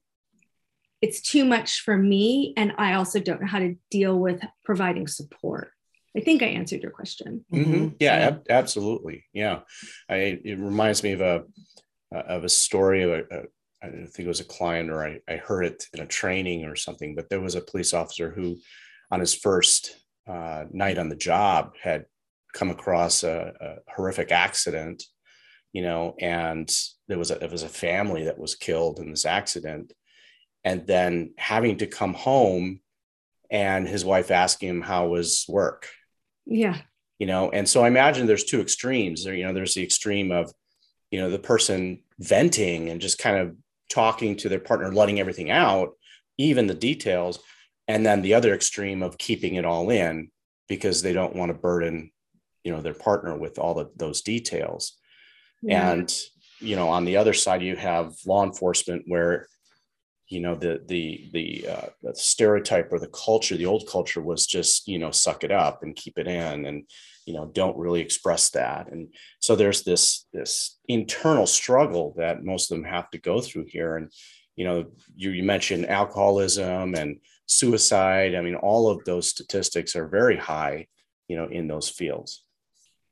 it's 1.02 1.20
too 1.20 1.44
much 1.44 1.82
for 1.82 1.96
me 1.96 2.54
and 2.56 2.72
i 2.78 2.94
also 2.94 3.20
don't 3.20 3.42
know 3.42 3.46
how 3.46 3.58
to 3.58 3.76
deal 3.90 4.18
with 4.18 4.40
providing 4.64 5.06
support 5.06 5.70
i 6.16 6.20
think 6.20 6.42
i 6.42 6.46
answered 6.46 6.80
your 6.80 6.90
question 6.90 7.44
mm-hmm. 7.52 7.88
yeah 8.00 8.14
ab- 8.14 8.46
absolutely 8.48 9.24
yeah 9.34 9.60
I, 10.08 10.40
it 10.42 10.58
reminds 10.58 11.02
me 11.02 11.12
of 11.12 11.20
a 11.20 11.44
of 12.10 12.44
a 12.44 12.48
story 12.48 13.02
of 13.02 13.10
a, 13.10 13.22
a 13.30 13.42
I 13.82 13.88
think 13.88 14.20
it 14.20 14.26
was 14.26 14.40
a 14.40 14.44
client 14.44 14.90
or 14.90 15.04
I, 15.04 15.20
I 15.28 15.36
heard 15.36 15.64
it 15.64 15.84
in 15.92 16.00
a 16.00 16.06
training 16.06 16.64
or 16.64 16.76
something, 16.76 17.14
but 17.14 17.28
there 17.28 17.40
was 17.40 17.54
a 17.54 17.60
police 17.60 17.92
officer 17.92 18.30
who, 18.30 18.56
on 19.10 19.20
his 19.20 19.34
first 19.34 19.94
uh, 20.26 20.64
night 20.70 20.98
on 20.98 21.08
the 21.08 21.16
job 21.16 21.72
had 21.80 22.06
come 22.52 22.70
across 22.70 23.22
a, 23.22 23.52
a, 23.60 23.92
horrific 23.92 24.32
accident, 24.32 25.04
you 25.72 25.82
know, 25.82 26.14
and 26.20 26.74
there 27.06 27.18
was 27.18 27.30
a, 27.30 27.42
it 27.44 27.50
was 27.50 27.62
a 27.62 27.68
family 27.68 28.24
that 28.24 28.38
was 28.38 28.54
killed 28.54 28.98
in 28.98 29.10
this 29.10 29.24
accident, 29.24 29.92
and 30.64 30.86
then 30.86 31.32
having 31.36 31.76
to 31.78 31.86
come 31.86 32.14
home, 32.14 32.80
and 33.50 33.86
his 33.86 34.04
wife 34.04 34.30
asking 34.30 34.68
him 34.68 34.80
how 34.82 35.06
was 35.08 35.44
work. 35.48 35.88
Yeah. 36.46 36.78
You 37.18 37.26
know, 37.26 37.50
and 37.50 37.68
so 37.68 37.82
I 37.82 37.88
imagine 37.88 38.26
there's 38.26 38.44
two 38.44 38.60
extremes. 38.60 39.24
There, 39.24 39.34
you 39.34 39.44
know, 39.44 39.52
there's 39.52 39.74
the 39.74 39.82
extreme 39.82 40.32
of, 40.32 40.52
you 41.10 41.20
know, 41.20 41.30
the 41.30 41.38
person 41.38 42.02
venting 42.18 42.90
and 42.90 43.00
just 43.00 43.18
kind 43.18 43.38
of 43.38 43.56
talking 43.88 44.36
to 44.36 44.48
their 44.48 44.60
partner, 44.60 44.92
letting 44.92 45.20
everything 45.20 45.50
out, 45.50 45.92
even 46.36 46.66
the 46.66 46.74
details 46.74 47.38
and 47.88 48.04
then 48.04 48.22
the 48.22 48.34
other 48.34 48.54
extreme 48.54 49.02
of 49.02 49.18
keeping 49.18 49.54
it 49.54 49.64
all 49.64 49.90
in 49.90 50.30
because 50.68 51.02
they 51.02 51.12
don't 51.12 51.36
want 51.36 51.50
to 51.50 51.58
burden 51.58 52.10
you 52.64 52.72
know 52.72 52.80
their 52.80 52.94
partner 52.94 53.36
with 53.36 53.58
all 53.58 53.78
of 53.78 53.90
those 53.96 54.22
details. 54.22 54.98
Yeah. 55.62 55.92
and 55.92 56.14
you 56.60 56.76
know 56.76 56.88
on 56.88 57.04
the 57.04 57.16
other 57.16 57.32
side 57.32 57.62
you 57.62 57.76
have 57.76 58.14
law 58.26 58.44
enforcement 58.44 59.04
where 59.06 59.48
you 60.28 60.40
know 60.40 60.54
the 60.54 60.82
the 60.86 61.30
the, 61.32 61.68
uh, 61.68 61.86
the 62.02 62.14
stereotype 62.14 62.92
or 62.92 62.98
the 62.98 63.08
culture 63.08 63.56
the 63.56 63.66
old 63.66 63.86
culture 63.88 64.20
was 64.20 64.46
just 64.46 64.88
you 64.88 64.98
know 64.98 65.10
suck 65.10 65.44
it 65.44 65.52
up 65.52 65.82
and 65.82 65.96
keep 65.96 66.18
it 66.18 66.26
in 66.26 66.66
and 66.66 66.84
you 67.26 67.34
know 67.34 67.46
don't 67.46 67.76
really 67.76 68.00
express 68.00 68.50
that. 68.50 68.90
And 68.90 69.08
so 69.40 69.56
there's 69.56 69.82
this 69.82 70.26
this 70.32 70.78
internal 70.88 71.46
struggle 71.46 72.14
that 72.16 72.44
most 72.44 72.70
of 72.70 72.76
them 72.76 72.84
have 72.84 73.10
to 73.10 73.18
go 73.18 73.40
through 73.40 73.66
here. 73.68 73.96
And 73.96 74.10
you 74.54 74.64
know 74.64 74.86
you, 75.14 75.30
you 75.30 75.42
mentioned 75.42 75.88
alcoholism 75.88 76.94
and 76.94 77.18
suicide. 77.46 78.34
I 78.34 78.40
mean, 78.40 78.56
all 78.56 78.90
of 78.90 79.04
those 79.04 79.28
statistics 79.28 79.96
are 79.96 80.06
very 80.06 80.36
high, 80.36 80.88
you 81.28 81.36
know, 81.36 81.46
in 81.46 81.68
those 81.68 81.88
fields. 81.88 82.44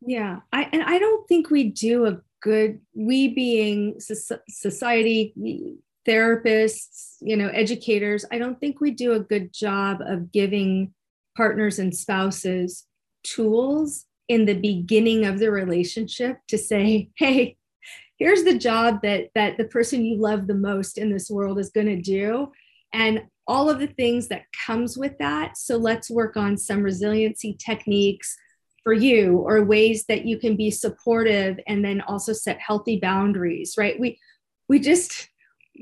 Yeah, 0.01 0.41
I 0.53 0.69
and 0.73 0.83
I 0.83 0.99
don't 0.99 1.27
think 1.27 1.51
we 1.51 1.71
do 1.71 2.07
a 2.07 2.21
good. 2.43 2.81
We 2.95 3.29
being 3.29 4.01
society 4.01 5.33
therapists, 6.07 7.17
you 7.21 7.37
know, 7.37 7.49
educators. 7.49 8.27
I 8.31 8.39
don't 8.39 8.61
think 8.61 8.81
we 8.81 8.91
do 8.91 9.13
a 9.13 9.21
good 9.21 9.53
job 9.53 10.03
of 10.03 10.31
giving 10.31 10.93
partners 11.37 11.79
and 11.79 11.97
spouses 11.97 12.87
tools 13.23 14.05
in 14.29 14.45
the 14.45 14.55
beginning 14.55 15.25
of 15.25 15.39
the 15.39 15.51
relationship 15.51 16.39
to 16.49 16.59
say, 16.59 17.09
hey 17.17 17.57
here's 18.19 18.45
the 18.45 18.57
job 18.57 19.03
that 19.03 19.29
that 19.35 19.57
the 19.57 19.65
person 19.65 20.05
you 20.05 20.17
love 20.17 20.47
the 20.47 20.55
most 20.55 20.99
in 20.99 21.11
this 21.11 21.29
world 21.31 21.59
is 21.59 21.71
going 21.71 21.87
to 21.87 22.01
do 22.01 22.51
and 22.93 23.23
all 23.47 23.69
of 23.69 23.79
the 23.79 23.87
things 23.87 24.29
that 24.29 24.45
comes 24.67 24.97
with 24.97 25.19
that. 25.19 25.57
So 25.57 25.77
let's 25.77 26.11
work 26.11 26.37
on 26.37 26.57
some 26.57 26.83
resiliency 26.83 27.55
techniques 27.55 28.37
for 28.83 28.93
you 28.93 29.39
or 29.39 29.65
ways 29.65 30.05
that 30.07 30.27
you 30.27 30.39
can 30.39 30.57
be 30.57 30.71
supportive 30.71 31.59
and 31.67 31.85
then 31.85 32.03
also 32.03 32.33
set 32.33 32.59
healthy 32.61 33.01
boundaries 33.01 33.75
right? 33.79 33.99
We 33.99 34.21
we 34.69 34.79
just 34.79 35.29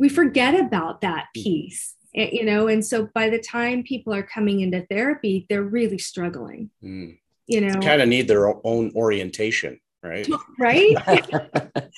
we 0.00 0.08
forget 0.08 0.58
about 0.58 1.00
that 1.02 1.26
piece 1.34 1.96
eh, 2.14 2.30
you 2.32 2.44
know? 2.44 2.68
And 2.68 2.84
so 2.84 3.08
by 3.12 3.28
the 3.28 3.40
time 3.40 3.82
people 3.82 4.14
are 4.14 4.22
coming 4.22 4.60
into 4.60 4.86
therapy 4.86 5.46
they're 5.48 5.64
really 5.64 5.98
struggling 5.98 6.70
mm. 6.82 7.18
you 7.48 7.60
know? 7.60 7.80
kind 7.80 8.00
of 8.00 8.08
need 8.08 8.28
their 8.28 8.46
own 8.64 8.92
orientation 8.94 9.80
right? 10.02 10.28
Right? 10.58 10.96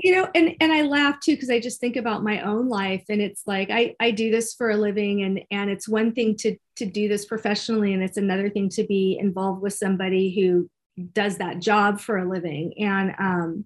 You 0.00 0.12
know 0.14 0.28
and 0.34 0.54
and 0.60 0.72
i 0.72 0.82
laugh 0.82 1.18
too 1.20 1.34
because 1.34 1.50
i 1.50 1.58
just 1.58 1.80
think 1.80 1.96
about 1.96 2.22
my 2.22 2.40
own 2.42 2.68
life 2.68 3.04
and 3.08 3.20
it's 3.20 3.42
like 3.46 3.68
i 3.68 3.96
i 3.98 4.12
do 4.12 4.30
this 4.30 4.54
for 4.54 4.70
a 4.70 4.76
living 4.76 5.22
and 5.22 5.40
and 5.50 5.68
it's 5.68 5.88
one 5.88 6.12
thing 6.12 6.36
to 6.36 6.56
to 6.76 6.86
do 6.86 7.08
this 7.08 7.24
professionally 7.24 7.92
and 7.92 8.02
it's 8.02 8.16
another 8.16 8.48
thing 8.48 8.68
to 8.70 8.84
be 8.84 9.18
involved 9.20 9.60
with 9.60 9.72
somebody 9.72 10.34
who 10.34 10.70
does 11.12 11.38
that 11.38 11.60
job 11.60 12.00
for 12.00 12.18
a 12.18 12.28
living. 12.28 12.74
And 12.78 13.14
um 13.18 13.64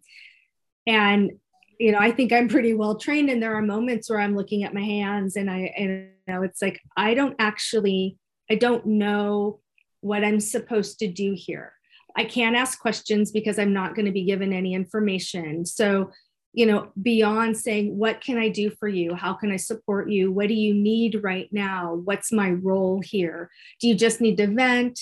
and 0.87 1.33
you 1.78 1.92
know 1.92 1.98
i 1.98 2.11
think 2.11 2.33
i'm 2.33 2.48
pretty 2.48 2.74
well 2.74 2.96
trained 2.96 3.31
and 3.31 3.42
there 3.42 3.55
are 3.55 3.62
moments 3.62 4.11
where 4.11 4.20
i'm 4.20 4.37
looking 4.37 4.64
at 4.64 4.74
my 4.74 4.83
hands 4.83 5.37
and 5.37 5.50
i 5.50 5.72
and 5.76 6.09
you 6.26 6.35
know 6.35 6.42
it's 6.42 6.61
like 6.61 6.81
i 6.96 7.14
don't 7.14 7.37
actually 7.38 8.16
i 8.50 8.55
don't 8.57 8.85
know 8.85 9.61
what 10.00 10.24
i'm 10.24 10.40
supposed 10.40 10.98
to 10.98 11.09
do 11.09 11.35
here 11.37 11.72
I 12.16 12.25
can't 12.25 12.57
ask 12.57 12.79
questions 12.81 13.31
because 13.31 13.59
I'm 13.59 13.72
not 13.72 13.94
going 13.94 14.07
to 14.07 14.12
be 14.12 14.25
given 14.25 14.53
any 14.53 14.75
information. 14.75 15.64
So, 15.64 16.11
you 16.53 16.66
know, 16.66 16.92
beyond 17.01 17.57
saying, 17.57 17.96
What 17.96 18.20
can 18.20 18.38
I 18.38 18.48
do 18.48 18.70
for 18.70 18.88
you? 18.88 19.14
How 19.14 19.35
can 19.35 19.51
I 19.51 19.57
support 19.57 20.11
you? 20.11 20.31
What 20.31 20.48
do 20.48 20.55
you 20.55 20.75
need 20.75 21.22
right 21.22 21.48
now? 21.53 21.94
What's 22.05 22.33
my 22.33 22.51
role 22.51 23.01
here? 23.03 23.51
Do 23.81 23.88
you 23.88 23.94
just 23.94 24.20
need 24.20 24.37
to 24.37 24.46
vent? 24.46 24.98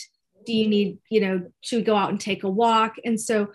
Do 0.47 0.53
you 0.53 0.69
need, 0.69 0.99
you 1.11 1.21
know, 1.21 1.47
we 1.73 1.83
go 1.83 1.97
out 1.97 2.11
and 2.11 2.21
take 2.21 2.45
a 2.45 2.51
walk? 2.51 2.95
And 3.05 3.21
so 3.21 3.49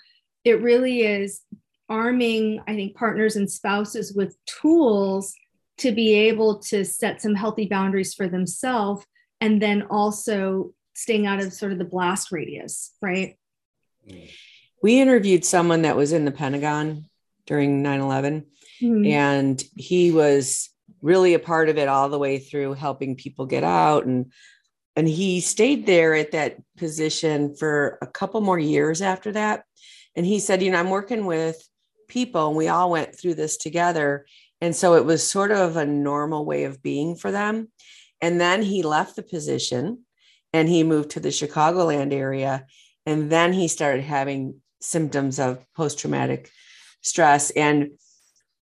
it 0.44 0.62
really 0.62 1.02
is 1.02 1.42
arming, 1.90 2.62
I 2.68 2.76
think, 2.76 2.96
partners 2.96 3.36
and 3.36 3.50
spouses 3.50 4.14
with 4.14 4.36
tools 4.46 5.34
to 5.78 5.92
be 5.92 6.14
able 6.14 6.60
to 6.60 6.86
set 6.86 7.22
some 7.22 7.36
healthy 7.36 7.68
boundaries 7.68 8.14
for 8.14 8.28
themselves 8.28 9.06
and 9.42 9.62
then 9.62 9.84
also 9.90 10.74
staying 10.94 11.28
out 11.28 11.42
of 11.42 11.54
sort 11.54 11.72
of 11.72 11.78
the 11.78 11.86
blast 11.86 12.32
radius, 12.32 12.94
right? 13.02 13.38
We 14.82 15.00
interviewed 15.00 15.46
someone 15.46 15.84
that 15.84 15.96
was 15.96 16.14
in 16.14 16.26
the 16.26 16.32
Pentagon 16.32 17.06
during 17.48 17.82
9 17.82 18.02
11, 18.02 18.46
mm-hmm. 18.82 19.06
and 19.06 19.64
he 19.76 20.12
was 20.12 20.70
really 21.02 21.34
a 21.34 21.40
part 21.40 21.70
of 21.70 21.78
it 21.78 21.88
all 21.88 22.10
the 22.10 22.20
way 22.20 22.40
through 22.40 22.74
helping 22.74 23.16
people 23.16 23.46
get 23.46 23.64
out. 23.64 24.06
And 24.06 24.32
and 24.98 25.08
he 25.08 25.42
stayed 25.42 25.86
there 25.86 26.16
at 26.16 26.32
that 26.32 26.58
position 26.78 27.56
for 27.56 27.98
a 28.02 28.08
couple 28.08 28.40
more 28.42 28.60
years 28.60 29.02
after 29.02 29.32
that. 29.34 29.64
And 30.16 30.26
he 30.26 30.40
said 30.40 30.62
you 30.62 30.72
know 30.72 30.80
i'm 30.80 30.90
working 30.90 31.26
with 31.26 31.62
people 32.08 32.48
and 32.48 32.58
we 32.58 32.68
all 32.68 32.90
went 32.90 33.18
through 33.18 33.36
this 33.36 33.58
together. 33.58 34.26
And 34.62 34.76
so 34.76 34.96
it 34.96 35.06
was 35.06 35.30
sort 35.30 35.52
of 35.52 35.76
a 35.76 35.86
normal 35.86 36.46
way 36.46 36.64
of 36.64 36.82
being 36.82 37.16
for 37.16 37.32
them. 37.32 37.70
And 38.22 38.40
then 38.40 38.62
he 38.62 38.84
left 38.84 39.16
the 39.16 39.24
position 39.24 40.06
and 40.54 40.70
he 40.70 40.84
moved 40.84 41.12
to 41.12 41.20
the 41.20 41.30
chicagoland 41.30 42.14
area 42.14 42.66
and 43.06 43.32
then 43.32 43.54
he 43.54 43.68
started 43.68 44.04
having 44.04 44.62
symptoms 44.82 45.40
of 45.40 45.66
post 45.76 46.00
traumatic 46.00 46.52
stress. 47.02 47.52
And, 47.52 47.92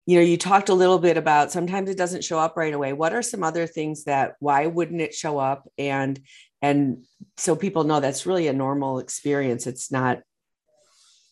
you 0.06 0.18
know, 0.18 0.24
you 0.24 0.38
talked 0.38 0.70
a 0.70 0.74
little 0.74 1.00
bit 1.00 1.18
about 1.18 1.52
sometimes 1.52 1.90
it 1.90 1.98
doesn't 1.98 2.24
show 2.24 2.40
up 2.40 2.58
right 2.58 2.74
away. 2.74 2.94
What 2.94 3.14
are 3.14 3.22
some 3.22 3.44
other 3.44 3.66
things 3.68 4.04
that 4.06 4.36
why 4.40 4.68
wouldn't 4.68 5.02
it 5.02 5.14
show 5.14 5.38
up? 5.40 5.68
And, 5.78 6.20
and 6.62 7.06
so 7.38 7.56
people 7.56 7.84
know 7.84 8.00
that's 8.00 8.26
really 8.26 8.48
a 8.48 8.54
normal 8.54 9.00
experience. 9.00 9.68
It's 9.68 9.92
not 9.92 10.22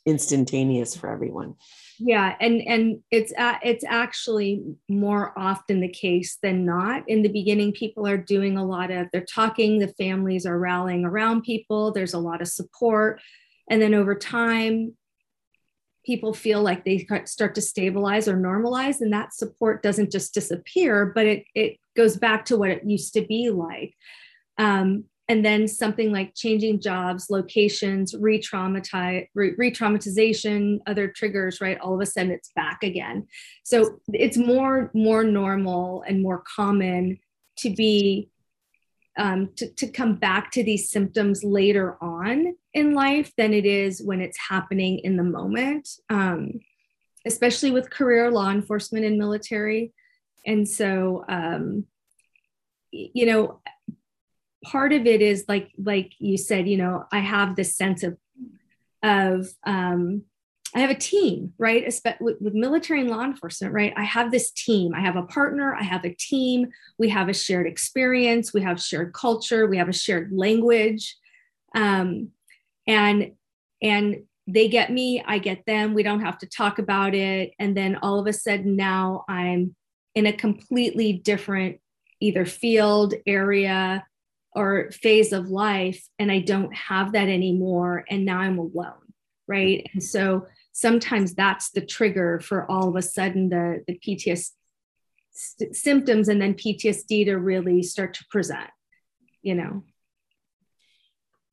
instantaneous 0.06 0.96
for 0.96 1.10
everyone 1.10 1.56
yeah 2.00 2.36
and 2.40 2.62
and 2.62 3.00
it's 3.12 3.34
uh, 3.38 3.58
it's 3.64 3.86
actually 3.88 4.64
more 4.90 5.34
often 5.38 5.80
the 5.80 5.88
case 5.88 6.38
than 6.42 6.66
not. 6.66 7.04
In 7.08 7.22
the 7.22 7.30
beginning 7.30 7.72
people 7.72 8.08
are 8.08 8.18
doing 8.18 8.58
a 8.58 8.66
lot 8.66 8.92
of 8.92 9.08
they're 9.12 9.26
talking 9.26 9.80
the 9.80 9.88
families 9.90 10.46
are 10.46 10.58
rallying 10.58 11.06
around 11.06 11.44
people 11.44 11.92
there's 11.92 12.14
a 12.14 12.20
lot 12.20 12.42
of 12.42 12.48
support. 12.48 13.22
And 13.70 13.82
then 13.82 13.94
over 13.94 14.16
time 14.16 14.96
people 16.06 16.34
feel 16.34 16.62
like 16.62 16.84
they 16.84 17.08
start 17.26 17.56
to 17.56 17.62
stabilize 17.62 18.28
or 18.28 18.36
normalize 18.36 19.00
and 19.00 19.14
that 19.14 19.34
support 19.34 19.82
doesn't 19.82 20.12
just 20.12 20.34
disappear 20.34 21.06
but 21.16 21.26
it 21.26 21.46
it 21.56 21.78
goes 21.96 22.18
back 22.18 22.46
to 22.46 22.58
what 22.58 22.70
it 22.70 22.84
used 22.86 23.14
to 23.14 23.22
be 23.22 23.50
like. 23.50 23.96
Um, 24.58 25.06
and 25.30 25.46
then 25.46 25.68
something 25.68 26.12
like 26.12 26.36
changing 26.36 26.82
jobs 26.82 27.28
locations 27.30 28.14
re-traumatize 28.14 29.28
re-traumatization 29.36 30.80
other 30.86 31.08
triggers 31.08 31.62
right? 31.62 31.80
All 31.80 31.96
of 31.96 32.02
a 32.02 32.06
sudden 32.06 32.32
it's 32.32 32.52
back 32.56 32.84
again. 32.84 33.28
So 33.64 34.00
it's 34.12 34.38
more 34.38 34.92
more 34.94 35.24
normal 35.24 36.04
and 36.08 36.22
more 36.22 36.44
common 36.56 37.20
to 37.60 37.70
be 37.70 38.30
um, 39.16 39.52
to, 39.58 39.72
to 39.76 39.88
come 39.88 40.16
back 40.16 40.52
to 40.54 40.64
these 40.64 40.90
symptoms 40.90 41.44
later 41.44 41.98
on 42.02 42.56
in 42.74 42.96
life 42.96 43.32
than 43.38 43.54
it 43.54 43.66
is 43.66 44.02
when 44.02 44.22
it's 44.22 44.40
happening 44.50 45.00
in 45.00 45.18
the 45.18 45.24
moment 45.24 45.88
um, 46.10 46.60
especially 47.26 47.72
with 47.72 47.90
career 47.90 48.30
law 48.30 48.50
enforcement 48.50 49.06
and 49.06 49.18
military. 49.18 49.94
And 50.46 50.68
so 50.68 51.24
um, 51.30 51.86
you 52.92 53.26
know 53.26 53.62
part 54.64 54.94
of 54.94 55.06
it 55.06 55.22
is 55.22 55.46
like 55.48 55.72
like 55.78 56.14
you 56.20 56.38
said 56.38 56.68
you 56.68 56.78
know 56.78 57.06
i 57.12 57.20
have 57.20 57.56
this 57.56 57.76
sense 57.76 58.04
of 58.04 58.18
of 59.04 59.48
um 59.66 60.24
i 60.76 60.80
have 60.80 60.90
a 60.90 60.96
team 60.96 61.54
right? 61.58 61.86
With, 62.20 62.38
with 62.42 62.54
military 62.54 63.02
and 63.02 63.10
law 63.10 63.24
enforcement 63.24 63.74
right? 63.74 63.94
I 63.96 64.04
have 64.04 64.32
this 64.32 64.52
team. 64.52 64.94
I 64.96 65.02
have 65.02 65.16
a 65.16 65.24
partner. 65.24 65.76
I 65.76 65.84
have 65.84 66.04
a 66.04 66.14
team. 66.14 66.72
We 66.98 67.10
have 67.10 67.30
a 67.30 67.34
shared 67.34 67.68
experience. 67.68 68.54
We 68.54 68.62
have 68.62 68.82
shared 68.82 69.14
culture. 69.14 69.68
We 69.68 69.78
have 69.78 69.90
a 69.90 69.94
shared 69.94 70.32
language. 70.34 71.16
Um 71.76 72.30
and 72.88 73.34
and 73.82 74.24
they 74.48 74.68
get 74.68 74.92
me. 74.92 75.24
I 75.26 75.38
get 75.38 75.66
them. 75.66 75.94
We 75.94 76.04
don't 76.04 76.22
have 76.22 76.38
to 76.40 76.48
talk 76.48 76.80
about 76.80 77.14
it. 77.14 77.54
And 77.60 77.78
then 77.78 77.98
all 78.02 78.20
of 78.20 78.28
a 78.28 78.34
sudden 78.34 78.76
now 78.76 79.26
i'm 79.28 79.76
in 80.16 80.26
a 80.26 80.34
completely 80.34 81.14
different 81.14 81.80
either 82.20 82.46
field 82.46 83.14
area 83.26 84.06
or 84.56 84.92
phase 84.92 85.34
of 85.34 85.50
life 85.50 86.04
and 86.20 86.32
I 86.32 86.40
don't 86.40 86.74
have 86.76 87.14
that 87.14 87.30
anymore 87.30 88.06
and 88.10 88.26
now 88.26 88.40
I'm 88.40 88.60
alone, 88.60 89.14
right? 89.48 89.88
And 89.94 90.04
so 90.04 90.48
sometimes 90.72 91.34
that's 91.34 91.72
the 91.72 91.86
trigger 91.86 92.40
for 92.40 92.70
all 92.70 92.90
of 92.90 92.96
a 92.96 93.02
sudden 93.02 93.50
the 93.50 93.84
the 93.88 93.98
PTSD 93.98 94.52
symptoms 95.72 96.30
and 96.30 96.42
then 96.42 96.54
PTSD 96.54 97.26
to 97.26 97.38
really 97.38 97.84
start 97.84 98.14
to 98.16 98.26
present, 98.30 98.70
you 99.42 99.56
know. 99.56 99.84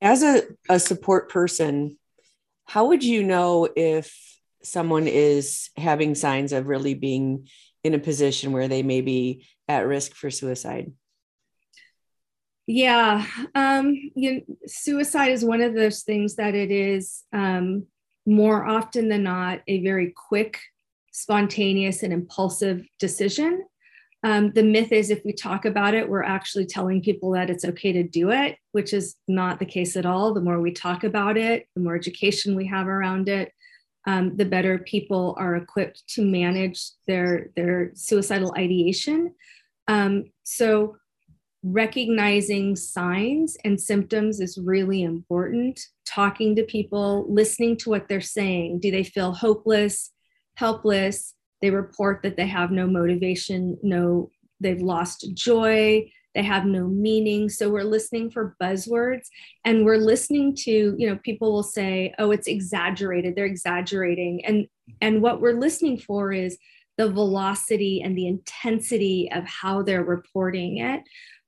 As 0.03 0.23
a, 0.23 0.43
a 0.69 0.79
support 0.79 1.31
person, 1.31 1.99
how 2.67 2.87
would 2.87 3.05
you 3.05 3.23
know 3.23 3.69
if 3.75 4.17
someone 4.63 5.07
is 5.07 5.71
having 5.77 6.15
signs 6.15 6.53
of 6.53 6.67
really 6.67 6.95
being 6.95 7.49
in 7.83 7.95
a 7.95 7.99
position 7.99 8.53
where 8.53 8.69
they 8.69 8.83
may 8.83 9.01
be 9.01 9.47
at 9.69 9.87
risk 9.87 10.15
for 10.15 10.31
suicide? 10.31 10.93
Yeah, 12.73 13.27
um, 13.57 13.97
you 14.15 14.33
know, 14.33 14.41
suicide 14.65 15.33
is 15.33 15.45
one 15.45 15.61
of 15.61 15.75
those 15.75 16.03
things 16.03 16.37
that 16.37 16.55
it 16.55 16.71
is 16.71 17.25
um, 17.33 17.87
more 18.27 18.65
often 18.65 19.09
than 19.09 19.25
not 19.25 19.63
a 19.67 19.83
very 19.83 20.15
quick, 20.29 20.57
spontaneous, 21.11 22.05
and 22.05 22.13
impulsive 22.13 22.87
decision. 23.01 23.65
Um, 24.23 24.53
the 24.53 24.63
myth 24.63 24.93
is 24.93 25.11
if 25.11 25.25
we 25.25 25.33
talk 25.33 25.65
about 25.65 25.95
it, 25.95 26.09
we're 26.09 26.23
actually 26.23 26.65
telling 26.65 27.03
people 27.03 27.33
that 27.33 27.51
it's 27.51 27.65
okay 27.65 27.91
to 27.91 28.05
do 28.05 28.31
it, 28.31 28.57
which 28.71 28.93
is 28.93 29.17
not 29.27 29.59
the 29.59 29.67
case 29.67 29.97
at 29.97 30.07
all. 30.07 30.33
The 30.33 30.41
more 30.41 30.61
we 30.61 30.71
talk 30.71 31.03
about 31.03 31.37
it, 31.37 31.67
the 31.75 31.83
more 31.83 31.97
education 31.97 32.55
we 32.55 32.69
have 32.69 32.87
around 32.87 33.29
it, 33.29 33.51
um, 34.07 34.37
the 34.37 34.45
better 34.45 34.79
people 34.79 35.35
are 35.41 35.57
equipped 35.57 36.05
to 36.15 36.25
manage 36.25 36.81
their, 37.09 37.49
their 37.57 37.91
suicidal 37.97 38.55
ideation. 38.57 39.35
Um, 39.89 40.27
so 40.45 40.99
recognizing 41.63 42.75
signs 42.75 43.57
and 43.65 43.81
symptoms 43.81 44.41
is 44.41 44.59
really 44.59 45.03
important. 45.03 45.81
Talking 46.07 46.57
to 46.57 46.65
people, 46.65 47.27
listening 47.29 47.77
to 47.79 47.91
what 47.91 48.09
they're 48.09 48.21
saying. 48.21 48.81
Do 48.81 48.91
they 48.91 49.05
feel 49.05 49.33
hopeless, 49.33 50.13
helpless? 50.55 51.35
They 51.61 51.71
report 51.71 52.23
that 52.23 52.37
they 52.37 52.47
have 52.47 52.71
no 52.71 52.87
motivation, 52.87 53.79
no, 53.83 54.31
they've 54.61 54.81
lost 54.81 55.35
joy, 55.35 56.11
they 56.35 56.43
have 56.43 56.65
no 56.65 56.87
meaning. 56.87 57.49
So 57.49 57.71
we're 57.71 57.83
listening 57.85 58.31
for 58.31 58.57
buzzwords 58.63 59.27
and 59.65 59.85
we're 59.85 59.99
listening 59.99 60.55
to, 60.61 60.95
you 60.97 61.09
know, 61.09 61.19
people 61.25 61.53
will 61.53 61.63
say, 61.63 62.15
oh, 62.19 62.31
it's 62.31 62.47
exaggerated, 62.47 63.35
they're 63.35 63.45
exaggerating. 63.45 64.45
And 64.45 64.67
and 65.01 65.23
what 65.23 65.41
we're 65.41 65.59
listening 65.59 65.99
for 65.99 66.33
is 66.33 66.57
the 66.97 67.11
velocity 67.11 68.03
and 68.03 68.17
the 68.17 68.27
intensity 68.27 69.31
of 69.33 69.45
how 69.45 69.83
they're 69.83 70.05
reporting 70.05 70.79
it 70.79 71.03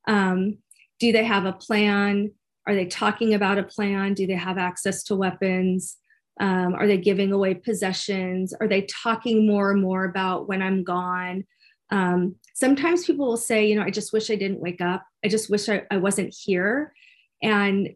um, 0.07 0.59
do 0.99 1.13
they 1.13 1.25
have 1.25 1.45
a 1.45 1.53
plan? 1.53 2.33
Are 2.67 2.75
they 2.75 2.87
talking 2.87 3.35
about 3.35 3.59
a 3.59 3.65
plan? 3.65 4.15
Do 4.15 4.27
they 4.27 4.35
have 4.35 4.59
access 4.59 5.03
to 5.05 5.17
weapons? 5.17 5.97
Um, 6.41 6.75
are 6.75 6.87
they 6.87 6.97
giving 6.97 7.33
away 7.33 7.55
possessions? 7.55 8.55
Are 8.61 8.69
they 8.69 8.83
talking 8.83 9.47
more 9.47 9.71
and 9.71 9.83
more 9.83 10.05
about 10.05 10.49
when 10.49 10.63
I'm 10.63 10.85
gone? 10.85 11.45
Um, 11.91 12.37
sometimes 12.55 13.05
people 13.05 13.27
will 13.27 13.37
say, 13.37 13.67
you 13.67 13.77
know, 13.77 13.83
I 13.83 13.91
just 13.91 14.13
wish 14.13 14.31
I 14.31 14.37
didn't 14.37 14.61
wake 14.61 14.81
up. 14.81 15.05
I 15.25 15.29
just 15.29 15.51
wish 15.51 15.69
I, 15.69 15.83
I 15.91 15.99
wasn't 15.99 16.35
here. 16.35 16.95
And 17.43 17.91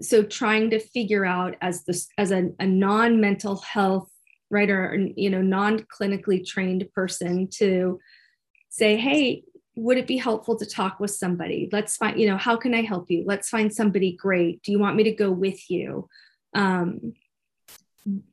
so 0.00 0.22
trying 0.22 0.70
to 0.70 0.78
figure 0.78 1.24
out 1.24 1.56
as 1.60 1.84
this 1.84 2.08
as 2.18 2.30
a, 2.30 2.50
a 2.58 2.66
non-mental 2.66 3.56
health 3.56 4.10
or 4.52 4.96
you 5.16 5.28
know 5.28 5.42
non-clinically 5.42 6.46
trained 6.46 6.86
person 6.94 7.48
to 7.48 7.98
say 8.68 8.96
hey 8.96 9.42
would 9.76 9.98
it 9.98 10.06
be 10.06 10.16
helpful 10.16 10.56
to 10.56 10.66
talk 10.66 10.98
with 10.98 11.10
somebody? 11.10 11.68
Let's 11.70 11.96
find 11.96 12.18
you 12.18 12.26
know 12.26 12.38
how 12.38 12.56
can 12.56 12.74
i 12.74 12.82
help 12.82 13.10
you? 13.10 13.24
Let's 13.26 13.48
find 13.48 13.72
somebody 13.72 14.12
great. 14.12 14.62
Do 14.62 14.72
you 14.72 14.78
want 14.78 14.96
me 14.96 15.04
to 15.04 15.12
go 15.12 15.30
with 15.30 15.70
you? 15.70 16.08
Um, 16.54 17.12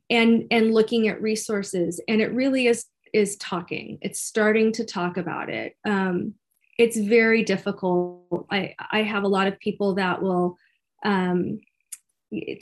and 0.08 0.46
and 0.50 0.72
looking 0.72 1.08
at 1.08 1.20
resources 1.20 2.00
and 2.08 2.20
it 2.20 2.32
really 2.32 2.66
is 2.66 2.86
is 3.12 3.36
talking. 3.36 3.98
It's 4.00 4.20
starting 4.20 4.72
to 4.72 4.84
talk 4.84 5.18
about 5.18 5.50
it. 5.50 5.76
Um, 5.84 6.34
it's 6.78 6.96
very 6.96 7.44
difficult. 7.44 8.46
I 8.50 8.74
i 8.90 9.02
have 9.02 9.24
a 9.24 9.28
lot 9.28 9.46
of 9.46 9.60
people 9.60 9.94
that 9.96 10.22
will 10.22 10.56
um, 11.04 11.60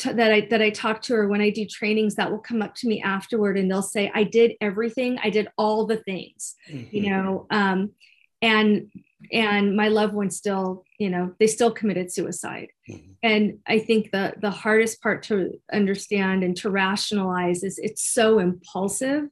that 0.04 0.32
I 0.32 0.48
that 0.50 0.60
I 0.60 0.70
talk 0.70 1.02
to 1.02 1.14
or 1.14 1.28
when 1.28 1.40
I 1.40 1.50
do 1.50 1.66
trainings 1.66 2.16
that 2.16 2.32
will 2.32 2.40
come 2.40 2.62
up 2.62 2.74
to 2.76 2.88
me 2.88 3.00
afterward 3.00 3.56
and 3.56 3.70
they'll 3.70 3.80
say 3.80 4.10
I 4.12 4.24
did 4.24 4.54
everything. 4.60 5.18
I 5.22 5.30
did 5.30 5.48
all 5.56 5.86
the 5.86 5.98
things 5.98 6.56
mm-hmm. 6.68 6.96
you 6.96 7.10
know 7.10 7.46
um, 7.50 7.92
and 8.42 8.90
and 9.32 9.76
my 9.76 9.88
loved 9.88 10.12
ones 10.12 10.36
still 10.36 10.84
you 10.98 11.08
know 11.08 11.32
they 11.38 11.46
still 11.46 11.70
committed 11.70 12.12
suicide. 12.12 12.68
Mm-hmm. 12.90 13.12
and 13.22 13.58
i 13.68 13.78
think 13.78 14.10
the 14.10 14.34
the 14.42 14.50
hardest 14.50 15.00
part 15.00 15.22
to 15.22 15.52
understand 15.72 16.42
and 16.42 16.56
to 16.56 16.68
rationalize 16.68 17.62
is 17.62 17.78
it's 17.78 18.02
so 18.02 18.38
impulsive. 18.40 19.24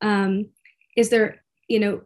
Um, 0.00 0.50
is 0.96 1.10
there 1.10 1.42
you 1.68 1.78
know 1.80 2.02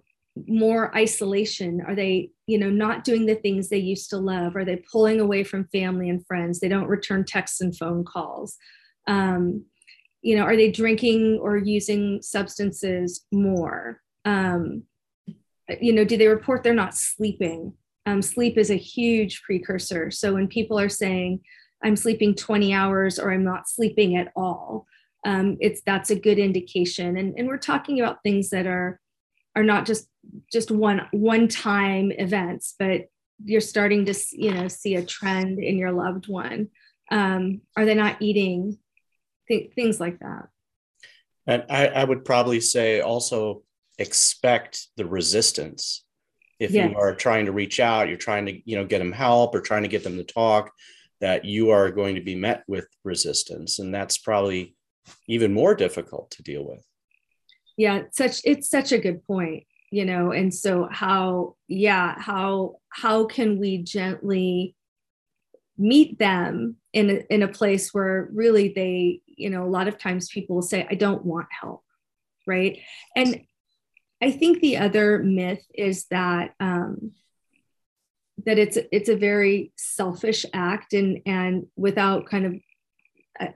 more 0.46 0.96
isolation? 0.96 1.80
Are 1.86 1.94
they 1.94 2.30
you 2.46 2.58
know 2.58 2.70
not 2.70 3.04
doing 3.04 3.26
the 3.26 3.36
things 3.36 3.68
they 3.68 3.78
used 3.78 4.10
to 4.10 4.18
love? 4.18 4.56
Are 4.56 4.64
they 4.64 4.82
pulling 4.90 5.20
away 5.20 5.44
from 5.44 5.68
family 5.72 6.08
and 6.08 6.26
friends? 6.26 6.58
They 6.58 6.68
don't 6.68 6.88
return 6.88 7.24
texts 7.24 7.60
and 7.60 7.76
phone 7.76 8.04
calls. 8.04 8.56
Um, 9.06 9.64
you 10.22 10.36
know 10.36 10.42
are 10.42 10.56
they 10.56 10.70
drinking 10.70 11.38
or 11.40 11.56
using 11.56 12.20
substances 12.22 13.24
more? 13.32 14.00
Um, 14.24 14.82
you 15.80 15.92
know, 15.92 16.04
do 16.04 16.16
they 16.16 16.28
report 16.28 16.62
they're 16.62 16.74
not 16.74 16.96
sleeping? 16.96 17.74
Um, 18.06 18.22
sleep 18.22 18.56
is 18.56 18.70
a 18.70 18.76
huge 18.76 19.42
precursor. 19.42 20.10
So 20.10 20.34
when 20.34 20.48
people 20.48 20.78
are 20.78 20.88
saying, 20.88 21.40
I'm 21.84 21.96
sleeping 21.96 22.34
20 22.34 22.72
hours 22.72 23.18
or 23.18 23.30
I'm 23.30 23.44
not 23.44 23.68
sleeping 23.68 24.16
at 24.16 24.32
all, 24.34 24.86
um, 25.24 25.58
it's 25.60 25.82
that's 25.82 26.10
a 26.10 26.18
good 26.18 26.38
indication. 26.38 27.16
And, 27.16 27.34
and 27.36 27.48
we're 27.48 27.58
talking 27.58 28.00
about 28.00 28.22
things 28.22 28.50
that 28.50 28.66
are 28.66 29.00
are 29.56 29.64
not 29.64 29.86
just 29.86 30.08
just 30.52 30.70
one 30.70 31.06
one 31.10 31.48
time 31.48 32.12
events, 32.12 32.74
but 32.78 33.08
you're 33.44 33.60
starting 33.60 34.04
to 34.06 34.14
you 34.32 34.52
know 34.52 34.68
see 34.68 34.94
a 34.94 35.04
trend 35.04 35.58
in 35.58 35.76
your 35.76 35.92
loved 35.92 36.28
one. 36.28 36.68
Um, 37.10 37.62
are 37.76 37.84
they 37.84 37.94
not 37.94 38.22
eating? 38.22 38.78
Th- 39.48 39.72
things 39.74 39.98
like 40.00 40.20
that. 40.20 40.48
And 41.46 41.64
I, 41.70 41.86
I 41.88 42.04
would 42.04 42.24
probably 42.24 42.60
say 42.60 43.00
also 43.00 43.62
expect 43.98 44.88
the 44.96 45.06
resistance. 45.06 46.04
If 46.58 46.70
yes. 46.72 46.90
you 46.90 46.98
are 46.98 47.14
trying 47.14 47.46
to 47.46 47.52
reach 47.52 47.78
out 47.78 48.08
you're 48.08 48.16
trying 48.16 48.46
to 48.46 48.60
you 48.68 48.76
know 48.76 48.84
get 48.84 48.98
them 48.98 49.12
help 49.12 49.54
or 49.54 49.60
trying 49.60 49.82
to 49.82 49.88
get 49.88 50.02
them 50.02 50.16
to 50.16 50.24
talk 50.24 50.72
that 51.20 51.44
you 51.44 51.70
are 51.70 51.90
going 51.90 52.14
to 52.14 52.20
be 52.20 52.36
met 52.36 52.62
with 52.68 52.86
resistance. 53.04 53.80
And 53.80 53.92
that's 53.92 54.18
probably 54.18 54.76
even 55.26 55.52
more 55.52 55.74
difficult 55.74 56.30
to 56.32 56.42
deal 56.42 56.64
with. 56.64 56.84
Yeah 57.76 58.02
such 58.12 58.40
it's 58.44 58.70
such 58.70 58.92
a 58.92 58.98
good 58.98 59.24
point 59.26 59.64
you 59.90 60.04
know 60.04 60.32
and 60.32 60.52
so 60.52 60.88
how 60.90 61.54
yeah 61.68 62.14
how 62.18 62.76
how 62.90 63.24
can 63.24 63.58
we 63.58 63.78
gently 63.78 64.74
meet 65.78 66.18
them 66.18 66.76
in 66.92 67.08
a, 67.08 67.32
in 67.32 67.42
a 67.42 67.48
place 67.48 67.94
where 67.94 68.28
really 68.32 68.72
they 68.74 69.20
you 69.26 69.48
know 69.48 69.64
a 69.64 69.70
lot 69.70 69.86
of 69.86 69.96
times 69.96 70.28
people 70.28 70.56
will 70.56 70.62
say 70.62 70.86
i 70.90 70.94
don't 70.94 71.24
want 71.24 71.46
help 71.50 71.84
right? 72.48 72.80
And 73.14 73.42
I 74.20 74.30
think 74.30 74.60
the 74.60 74.78
other 74.78 75.18
myth 75.18 75.64
is 75.74 76.06
that 76.06 76.54
um, 76.60 77.12
that 78.46 78.58
it's 78.58 78.78
it's 78.92 79.08
a 79.08 79.16
very 79.16 79.72
selfish 79.76 80.44
act 80.52 80.92
and 80.92 81.20
and 81.26 81.66
without 81.76 82.26
kind 82.26 82.46
of 82.46 82.54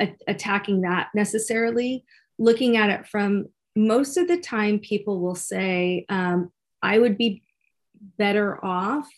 a, 0.00 0.14
attacking 0.26 0.82
that 0.82 1.08
necessarily. 1.14 2.04
Looking 2.38 2.76
at 2.76 2.90
it 2.90 3.06
from 3.06 3.46
most 3.74 4.16
of 4.16 4.28
the 4.28 4.38
time 4.38 4.78
people 4.78 5.20
will 5.20 5.34
say 5.34 6.04
um, 6.08 6.50
i 6.82 6.98
would 6.98 7.16
be 7.16 7.42
better 8.18 8.62
off 8.64 9.08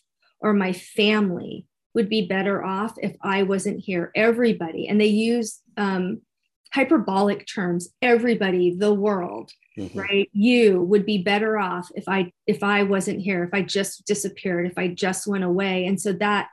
or 0.41 0.53
my 0.53 0.73
family 0.73 1.67
would 1.95 2.09
be 2.09 2.27
better 2.27 2.63
off 2.65 2.95
if 3.03 3.17
i 3.21 3.43
wasn't 3.43 3.81
here. 3.81 4.11
Everybody. 4.15 4.89
And 4.89 5.01
they 5.01 5.07
use 5.07 5.61
um, 5.77 6.21
hyperbolic 6.75 7.47
terms 7.47 7.89
everybody 8.03 8.75
the 8.75 8.93
world 8.93 9.53
mm-hmm. 9.79 9.99
right? 9.99 10.29
You 10.33 10.83
would 10.83 11.07
be 11.07 11.19
better 11.19 11.59
off 11.59 11.89
if 11.95 12.09
i 12.09 12.33
if 12.47 12.63
i 12.63 12.83
wasn't 12.83 13.21
here 13.21 13.45
if 13.45 13.55
i 13.55 13.63
just 13.63 14.05
disappeared 14.07 14.67
if 14.67 14.77
i 14.77 14.89
just 14.89 15.27
went 15.27 15.45
away. 15.45 15.87
And 15.87 16.01
so 16.01 16.13
that 16.15 16.49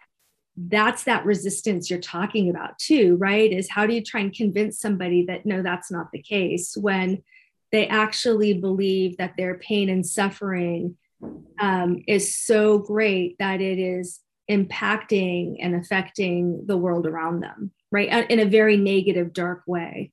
that's 0.55 1.05
that 1.05 1.25
resistance 1.25 1.89
you're 1.89 1.99
talking 1.99 2.49
about 2.49 2.77
too 2.77 3.17
right? 3.17 3.51
Is 3.51 3.69
how 3.69 3.85
do 3.87 3.93
you 3.93 4.03
try 4.03 4.21
and 4.21 4.33
convince 4.33 4.79
somebody 4.79 5.25
that 5.25 5.45
no 5.45 5.63
that's 5.63 5.91
not 5.91 6.11
the 6.11 6.21
case 6.21 6.77
when 6.77 7.23
they 7.71 7.87
actually 7.87 8.53
believe 8.53 9.17
that 9.17 9.35
their 9.37 9.57
pain 9.57 9.89
and 9.89 10.05
suffering 10.05 10.97
um, 11.59 12.03
is 12.07 12.35
so 12.35 12.79
great 12.79 13.37
that 13.39 13.61
it 13.61 13.79
is 13.79 14.19
impacting 14.49 15.55
and 15.61 15.75
affecting 15.75 16.65
the 16.65 16.75
world 16.77 17.07
around 17.07 17.39
them 17.39 17.71
right? 17.91 18.29
In 18.29 18.39
a 18.39 18.45
very 18.45 18.77
negative 18.77 19.33
dark 19.33 19.63
way. 19.67 20.11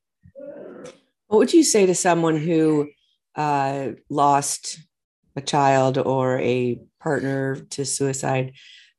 What 1.27 1.39
would 1.39 1.53
you 1.53 1.63
say 1.63 1.87
to 1.87 1.95
someone 1.95 2.37
who 2.37 2.91
uh, 3.37 3.91
lost 4.09 4.79
a 5.37 5.41
child 5.41 5.99
or 5.99 6.39
a 6.41 6.81
partner 7.01 7.57
to 7.71 7.85
suicide 7.85 8.53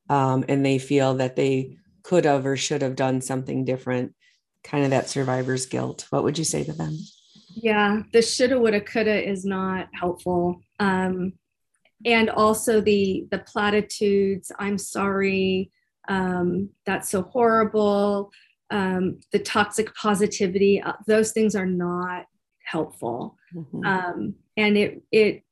um, 0.09 0.45
and 0.47 0.65
they 0.65 0.77
feel 0.77 1.15
that 1.15 1.35
they 1.35 1.77
could 2.03 2.25
have 2.25 2.45
or 2.45 2.55
should 2.55 2.81
have 2.81 2.95
done 2.95 3.21
something 3.21 3.65
different 3.65 4.15
kind 4.63 4.83
of 4.83 4.91
that 4.91 5.09
survivor's 5.09 5.65
guilt? 5.65 6.05
What 6.09 6.23
would 6.23 6.37
you 6.37 6.43
say 6.43 6.63
to 6.63 6.73
them? 6.73 6.97
Yeah 7.55 8.03
the 8.13 8.21
shoulda 8.21 8.59
woulda 8.59 8.81
coulda 8.81 9.27
is 9.29 9.43
not 9.43 9.87
helpful. 9.93 10.61
Um, 10.79 11.33
and 12.05 12.29
also 12.29 12.79
the 12.81 13.27
the 13.31 13.39
platitudes 13.39 14.51
i'm 14.59 14.77
sorry 14.77 15.71
um, 16.07 16.69
that's 16.85 17.09
so 17.09 17.21
horrible 17.21 18.31
um, 18.71 19.19
the 19.31 19.39
toxic 19.39 19.93
positivity 19.95 20.81
uh, 20.81 20.93
those 21.07 21.31
things 21.31 21.55
are 21.55 21.65
not 21.65 22.25
helpful. 22.63 23.35
Mm-hmm. 23.55 23.85
um, 23.85 24.35
and 24.57 24.77
it, 24.77 25.01
it 25.11 25.43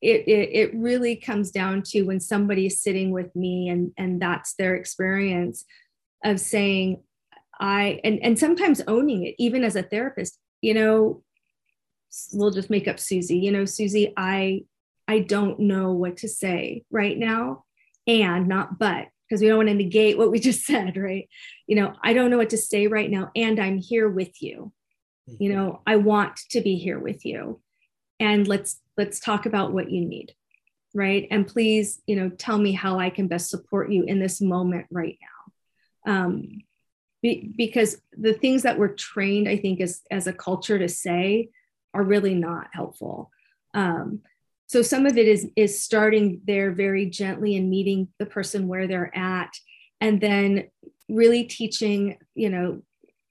it 0.00 0.28
it 0.28 0.48
it 0.52 0.74
really 0.74 1.16
comes 1.16 1.50
down 1.50 1.82
to 1.82 2.02
when 2.02 2.20
somebody's 2.20 2.80
sitting 2.80 3.10
with 3.10 3.34
me 3.34 3.68
and 3.68 3.92
and 3.98 4.22
that's 4.22 4.54
their 4.54 4.76
experience 4.76 5.64
of 6.24 6.40
saying 6.40 7.02
i 7.60 8.00
and 8.04 8.20
and 8.22 8.38
sometimes 8.38 8.80
owning 8.86 9.26
it 9.26 9.34
even 9.38 9.64
as 9.64 9.76
a 9.76 9.82
therapist 9.82 10.38
you 10.62 10.72
know 10.72 11.22
we'll 12.32 12.50
just 12.50 12.70
make 12.70 12.88
up 12.88 12.98
susie. 12.98 13.38
You 13.38 13.52
know 13.52 13.64
susie 13.64 14.12
i 14.16 14.62
i 15.06 15.20
don't 15.20 15.60
know 15.60 15.92
what 15.92 16.18
to 16.18 16.28
say 16.28 16.84
right 16.90 17.16
now. 17.18 17.64
And 18.06 18.48
not 18.48 18.78
but 18.78 19.08
because 19.28 19.40
we 19.40 19.48
don't 19.48 19.58
want 19.58 19.68
to 19.68 19.74
negate 19.74 20.16
what 20.16 20.30
we 20.30 20.38
just 20.38 20.64
said 20.66 20.96
right? 20.96 21.28
You 21.66 21.76
know 21.76 21.94
i 22.02 22.12
don't 22.12 22.30
know 22.30 22.38
what 22.38 22.50
to 22.50 22.58
say 22.58 22.86
right 22.86 23.10
now 23.10 23.30
and 23.36 23.60
i'm 23.60 23.78
here 23.78 24.08
with 24.08 24.40
you. 24.42 24.72
You 25.26 25.50
mm-hmm. 25.50 25.56
know 25.56 25.82
i 25.86 25.96
want 25.96 26.36
to 26.50 26.60
be 26.60 26.76
here 26.76 26.98
with 26.98 27.24
you. 27.24 27.60
And 28.20 28.48
let's 28.48 28.80
let's 28.96 29.20
talk 29.20 29.46
about 29.46 29.72
what 29.72 29.90
you 29.90 30.04
need 30.04 30.34
right? 30.94 31.28
And 31.30 31.46
please 31.46 32.02
you 32.06 32.16
know 32.16 32.30
tell 32.30 32.58
me 32.58 32.72
how 32.72 32.98
i 32.98 33.10
can 33.10 33.28
best 33.28 33.50
support 33.50 33.90
you 33.90 34.04
in 34.04 34.18
this 34.18 34.40
moment 34.40 34.86
right 34.90 35.18
now. 35.20 36.12
Um, 36.12 36.62
be, 37.20 37.52
because 37.56 38.00
the 38.12 38.32
things 38.32 38.62
that 38.62 38.78
we're 38.78 38.94
trained 38.94 39.48
i 39.48 39.56
think 39.56 39.80
as 39.80 40.02
as 40.10 40.28
a 40.28 40.32
culture 40.32 40.78
to 40.78 40.88
say 40.88 41.50
are 41.94 42.02
really 42.02 42.34
not 42.34 42.68
helpful. 42.72 43.30
Um, 43.74 44.22
so 44.68 44.82
some 44.82 45.06
of 45.06 45.16
it 45.16 45.26
is 45.26 45.48
is 45.56 45.82
starting 45.82 46.40
there 46.44 46.70
very 46.70 47.06
gently 47.06 47.56
and 47.56 47.68
meeting 47.68 48.08
the 48.18 48.26
person 48.26 48.68
where 48.68 48.86
they're 48.86 49.16
at 49.16 49.50
and 50.00 50.20
then 50.20 50.68
really 51.08 51.42
teaching 51.42 52.16
you 52.34 52.48
know 52.48 52.82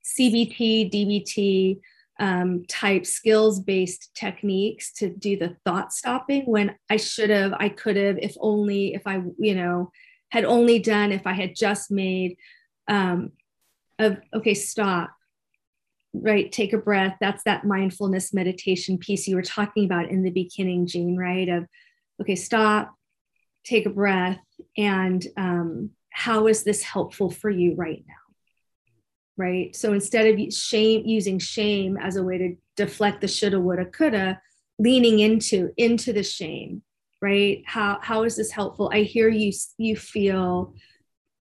cbt 0.04 0.92
dbt 0.92 1.80
um, 2.20 2.66
type 2.66 3.06
skills 3.06 3.60
based 3.60 4.10
techniques 4.16 4.92
to 4.94 5.10
do 5.10 5.38
the 5.38 5.56
thought 5.66 5.94
stopping 5.94 6.46
when 6.46 6.76
I 6.90 6.98
should 6.98 7.30
have, 7.30 7.54
I 7.54 7.70
could 7.70 7.96
have, 7.96 8.18
if 8.18 8.36
only, 8.40 8.96
if 8.96 9.06
I, 9.06 9.22
you 9.38 9.54
know, 9.54 9.92
had 10.30 10.44
only 10.44 10.80
done, 10.80 11.12
if 11.12 11.28
I 11.28 11.34
had 11.34 11.56
just 11.56 11.92
made, 11.92 12.38
um, 12.88 13.34
of, 14.00 14.18
okay, 14.34 14.54
stop, 14.54 15.12
right? 16.22 16.52
Take 16.52 16.74
a 16.74 16.78
breath. 16.78 17.18
That's 17.20 17.44
that 17.44 17.66
mindfulness 17.66 18.34
meditation 18.34 18.98
piece 18.98 19.28
you 19.28 19.36
were 19.36 19.42
talking 19.42 19.86
about 19.86 20.10
in 20.10 20.24
the 20.24 20.32
beginning, 20.32 20.88
Jean, 20.88 21.18
right? 21.18 21.50
Of, 21.50 21.66
okay, 22.22 22.36
stop, 22.36 22.96
take 23.64 23.86
a 23.86 23.92
breath. 23.92 24.40
And 24.78 25.26
um, 25.38 25.92
how 26.10 26.48
is 26.48 26.64
this 26.64 26.84
helpful 26.84 27.30
for 27.30 27.50
you 27.50 27.76
right 27.76 28.04
now? 28.08 28.14
right? 29.38 29.76
So 29.76 29.94
instead 29.94 30.28
of 30.28 30.54
shame, 30.54 31.06
using 31.06 31.40
shame 31.40 31.98
as 31.98 32.16
a 32.16 32.24
way 32.24 32.38
to 32.40 32.56
deflect 32.76 33.22
the 33.22 33.28
shoulda, 33.28 33.60
woulda, 33.60 33.86
coulda, 33.86 34.42
leaning 34.80 35.20
into 35.20 35.72
into 35.78 36.12
the 36.12 36.24
shame, 36.24 36.82
right? 37.22 37.64
How 37.66 38.00
how 38.02 38.24
is 38.24 38.36
this 38.36 38.52
helpful? 38.52 38.92
I 38.94 39.02
hear 39.02 39.30
you 39.30 39.54
you 39.78 39.96
feel 39.96 40.74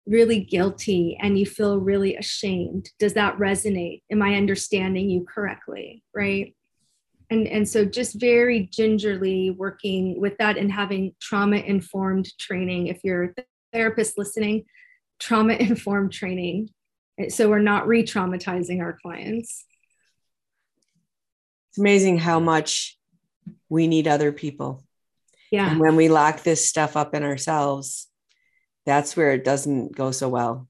really 0.06 0.40
guilty 0.40 1.16
and 1.20 1.38
you 1.38 1.46
feel 1.46 1.78
really 1.78 2.16
ashamed. 2.16 2.90
Does 2.98 3.14
that 3.14 3.36
resonate? 3.38 4.02
Am 4.10 4.22
I 4.22 4.36
understanding 4.36 5.10
you 5.10 5.24
correctly, 5.24 6.02
right? 6.14 6.54
And 7.28 7.48
and 7.48 7.68
so 7.68 7.84
just 7.84 8.20
very 8.20 8.68
gingerly 8.72 9.50
working 9.50 10.20
with 10.20 10.36
that 10.38 10.56
and 10.56 10.70
having 10.70 11.14
trauma 11.20 11.56
informed 11.56 12.28
training. 12.38 12.86
If 12.86 13.00
you're 13.02 13.24
a 13.24 13.34
therapist 13.72 14.16
listening, 14.16 14.64
trauma 15.18 15.54
informed 15.54 16.12
training 16.12 16.70
so 17.28 17.48
we're 17.48 17.58
not 17.58 17.86
re-traumatizing 17.86 18.80
our 18.80 18.98
clients 19.00 19.64
it's 21.70 21.78
amazing 21.78 22.18
how 22.18 22.40
much 22.40 22.98
we 23.68 23.86
need 23.86 24.06
other 24.06 24.32
people 24.32 24.84
yeah 25.50 25.70
and 25.70 25.80
when 25.80 25.96
we 25.96 26.08
lock 26.08 26.42
this 26.42 26.68
stuff 26.68 26.96
up 26.96 27.14
in 27.14 27.22
ourselves 27.22 28.08
that's 28.86 29.16
where 29.16 29.32
it 29.32 29.44
doesn't 29.44 29.94
go 29.94 30.10
so 30.10 30.28
well 30.28 30.68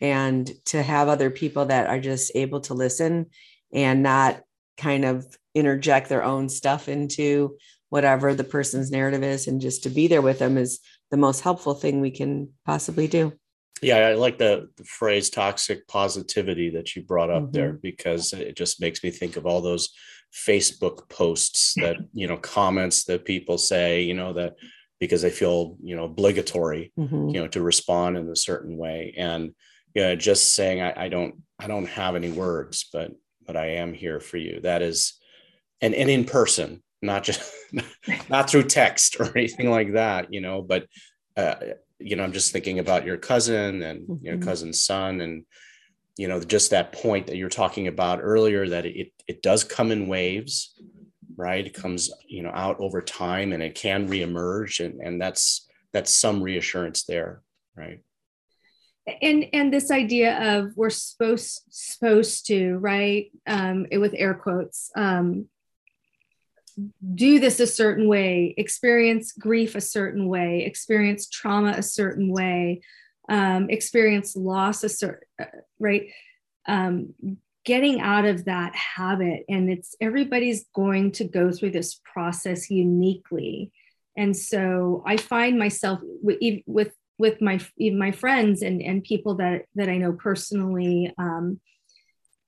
and 0.00 0.50
to 0.64 0.82
have 0.82 1.08
other 1.08 1.30
people 1.30 1.66
that 1.66 1.88
are 1.88 2.00
just 2.00 2.32
able 2.34 2.60
to 2.60 2.74
listen 2.74 3.26
and 3.72 4.02
not 4.02 4.40
kind 4.76 5.04
of 5.04 5.26
interject 5.54 6.08
their 6.08 6.24
own 6.24 6.48
stuff 6.48 6.88
into 6.88 7.56
whatever 7.90 8.34
the 8.34 8.44
person's 8.44 8.90
narrative 8.90 9.22
is 9.22 9.46
and 9.46 9.60
just 9.60 9.82
to 9.82 9.90
be 9.90 10.06
there 10.06 10.22
with 10.22 10.38
them 10.38 10.56
is 10.56 10.80
the 11.10 11.16
most 11.16 11.40
helpful 11.40 11.74
thing 11.74 12.00
we 12.00 12.10
can 12.10 12.50
possibly 12.64 13.08
do 13.08 13.32
yeah 13.82 13.96
i 14.08 14.14
like 14.14 14.38
the, 14.38 14.68
the 14.76 14.84
phrase 14.84 15.30
toxic 15.30 15.86
positivity 15.88 16.70
that 16.70 16.94
you 16.94 17.02
brought 17.02 17.30
up 17.30 17.44
mm-hmm. 17.44 17.52
there 17.52 17.72
because 17.72 18.32
it 18.32 18.56
just 18.56 18.80
makes 18.80 19.02
me 19.02 19.10
think 19.10 19.36
of 19.36 19.46
all 19.46 19.60
those 19.60 19.90
facebook 20.46 21.08
posts 21.08 21.74
that 21.76 21.96
you 22.12 22.28
know 22.28 22.36
comments 22.36 23.04
that 23.04 23.24
people 23.24 23.58
say 23.58 24.02
you 24.02 24.14
know 24.14 24.32
that 24.32 24.54
because 25.00 25.22
they 25.22 25.30
feel 25.30 25.76
you 25.82 25.96
know 25.96 26.04
obligatory 26.04 26.92
mm-hmm. 26.98 27.28
you 27.28 27.40
know 27.40 27.48
to 27.48 27.62
respond 27.62 28.16
in 28.16 28.28
a 28.28 28.36
certain 28.36 28.76
way 28.76 29.14
and 29.16 29.54
you 29.94 30.02
know 30.02 30.16
just 30.16 30.54
saying 30.54 30.80
I, 30.80 31.04
I 31.04 31.08
don't 31.08 31.36
i 31.58 31.66
don't 31.66 31.88
have 31.88 32.16
any 32.16 32.30
words 32.30 32.88
but 32.92 33.12
but 33.46 33.56
i 33.56 33.66
am 33.66 33.94
here 33.94 34.20
for 34.20 34.36
you 34.36 34.60
that 34.62 34.82
is 34.82 35.14
and 35.80 35.94
and 35.94 36.10
in 36.10 36.24
person 36.24 36.82
not 37.00 37.22
just 37.22 37.52
not 38.28 38.50
through 38.50 38.64
text 38.64 39.20
or 39.20 39.36
anything 39.36 39.70
like 39.70 39.92
that 39.92 40.32
you 40.32 40.40
know 40.40 40.62
but 40.62 40.86
uh, 41.36 41.54
you 42.00 42.16
know, 42.16 42.24
I'm 42.24 42.32
just 42.32 42.52
thinking 42.52 42.78
about 42.78 43.06
your 43.06 43.16
cousin 43.16 43.82
and 43.82 44.08
mm-hmm. 44.08 44.26
your 44.26 44.38
cousin's 44.38 44.82
son 44.82 45.20
and 45.20 45.44
you 46.16 46.26
know, 46.26 46.40
just 46.40 46.70
that 46.70 46.92
point 46.92 47.28
that 47.28 47.36
you're 47.36 47.48
talking 47.48 47.86
about 47.86 48.18
earlier 48.20 48.68
that 48.68 48.86
it 48.86 49.12
it 49.28 49.40
does 49.40 49.62
come 49.62 49.92
in 49.92 50.08
waves, 50.08 50.80
right? 51.38 51.66
It 51.66 51.72
comes, 51.72 52.12
you 52.26 52.42
know, 52.42 52.52
out 52.52 52.78
over 52.80 53.00
time 53.00 53.54
and 53.54 53.62
it 53.62 53.74
can 53.74 54.08
reemerge 54.08 54.84
and 54.84 55.00
and 55.00 55.20
that's 55.20 55.66
that's 55.94 56.12
some 56.12 56.42
reassurance 56.42 57.04
there, 57.04 57.42
right? 57.74 58.00
and 59.22 59.46
and 59.54 59.72
this 59.72 59.90
idea 59.90 60.58
of 60.58 60.76
we're 60.76 60.90
supposed 60.90 61.62
supposed 61.70 62.46
to 62.46 62.76
right 62.76 63.30
um, 63.46 63.86
with 63.90 64.14
air 64.14 64.34
quotes 64.34 64.90
um, 64.96 65.48
do 67.14 67.40
this 67.40 67.60
a 67.60 67.66
certain 67.66 68.08
way, 68.08 68.54
experience 68.56 69.32
grief 69.32 69.74
a 69.74 69.80
certain 69.80 70.28
way, 70.28 70.64
experience 70.64 71.28
trauma 71.28 71.74
a 71.76 71.82
certain 71.82 72.30
way, 72.32 72.80
um, 73.28 73.68
experience 73.70 74.36
loss 74.36 74.84
a 74.84 74.88
certain 74.88 75.26
uh, 75.40 75.46
right. 75.78 76.10
Um, 76.66 77.14
getting 77.68 78.00
out 78.00 78.24
of 78.24 78.46
that 78.46 78.74
habit, 78.74 79.44
and 79.46 79.70
it's 79.70 79.94
everybody's 80.00 80.64
going 80.74 81.12
to 81.12 81.24
go 81.24 81.52
through 81.52 81.72
this 81.72 82.00
process 82.02 82.70
uniquely. 82.70 83.70
And 84.16 84.34
so 84.34 85.02
I 85.06 85.18
find 85.18 85.58
myself 85.58 86.00
with, 86.02 86.62
with 86.66 86.92
with 87.18 87.42
my 87.42 87.60
even 87.76 87.98
my 87.98 88.10
friends 88.10 88.62
and 88.62 88.80
and 88.80 89.04
people 89.04 89.34
that 89.34 89.66
that 89.74 89.90
I 89.90 89.98
know 89.98 90.12
personally 90.12 91.12
um, 91.18 91.60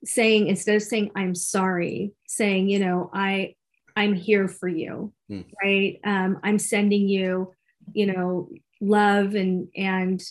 saying 0.06 0.46
instead 0.46 0.76
of 0.76 0.82
saying 0.82 1.10
I'm 1.14 1.34
sorry 1.34 2.12
saying 2.26 2.70
you 2.70 2.78
know 2.78 3.10
I 3.12 3.56
I'm 3.94 4.14
here 4.14 4.48
for 4.48 4.68
you 4.68 5.12
mm. 5.30 5.44
right 5.62 6.00
um, 6.02 6.40
I'm 6.42 6.58
sending 6.58 7.10
you 7.10 7.52
you 7.92 8.06
know 8.06 8.48
love 8.80 9.34
and 9.34 9.68
and 9.76 10.22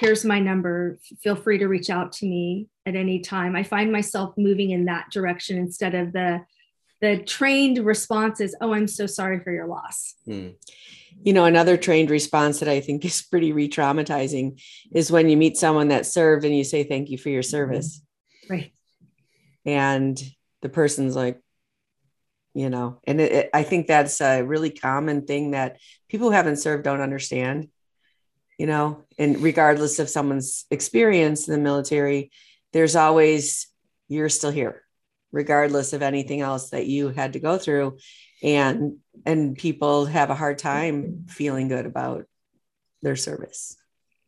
here's 0.00 0.24
my 0.24 0.40
number. 0.40 0.98
Feel 1.22 1.36
free 1.36 1.58
to 1.58 1.68
reach 1.68 1.90
out 1.90 2.12
to 2.12 2.26
me 2.26 2.68
at 2.86 2.96
any 2.96 3.20
time. 3.20 3.54
I 3.54 3.62
find 3.62 3.92
myself 3.92 4.34
moving 4.36 4.70
in 4.70 4.86
that 4.86 5.10
direction 5.12 5.58
instead 5.58 5.94
of 5.94 6.12
the 6.12 6.40
the 7.00 7.16
trained 7.16 7.78
response 7.78 8.40
is 8.40 8.54
oh 8.60 8.74
I'm 8.74 8.88
so 8.88 9.06
sorry 9.06 9.40
for 9.40 9.52
your 9.52 9.66
loss. 9.66 10.14
Mm 10.28 10.54
you 11.22 11.32
know, 11.32 11.44
another 11.44 11.76
trained 11.76 12.10
response 12.10 12.60
that 12.60 12.68
I 12.68 12.80
think 12.80 13.04
is 13.04 13.22
pretty 13.22 13.52
re 13.52 13.68
traumatizing 13.68 14.60
is 14.92 15.10
when 15.10 15.28
you 15.28 15.36
meet 15.36 15.56
someone 15.56 15.88
that 15.88 16.06
served 16.06 16.44
and 16.44 16.56
you 16.56 16.64
say, 16.64 16.84
thank 16.84 17.10
you 17.10 17.18
for 17.18 17.28
your 17.28 17.42
service. 17.42 18.02
Right. 18.48 18.72
And 19.64 20.20
the 20.62 20.68
person's 20.68 21.14
like, 21.14 21.40
you 22.54 22.70
know, 22.70 23.00
and 23.04 23.20
it, 23.20 23.32
it, 23.32 23.50
I 23.54 23.62
think 23.62 23.86
that's 23.86 24.20
a 24.20 24.42
really 24.42 24.70
common 24.70 25.26
thing 25.26 25.52
that 25.52 25.78
people 26.08 26.28
who 26.28 26.34
haven't 26.34 26.56
served 26.56 26.84
don't 26.84 27.00
understand, 27.00 27.68
you 28.60 28.66
know, 28.66 29.06
and 29.16 29.40
regardless 29.40 29.98
of 30.00 30.10
someone's 30.10 30.66
experience 30.70 31.48
in 31.48 31.54
the 31.54 31.58
military, 31.58 32.30
there's 32.74 32.94
always, 32.94 33.68
you're 34.06 34.28
still 34.28 34.50
here, 34.50 34.82
regardless 35.32 35.94
of 35.94 36.02
anything 36.02 36.42
else 36.42 36.68
that 36.68 36.84
you 36.84 37.08
had 37.08 37.32
to 37.32 37.40
go 37.40 37.56
through. 37.56 37.96
And 38.42 38.98
and 39.24 39.56
people 39.56 40.04
have 40.04 40.28
a 40.28 40.34
hard 40.34 40.58
time 40.58 41.24
feeling 41.26 41.68
good 41.68 41.86
about 41.86 42.26
their 43.00 43.16
service. 43.16 43.78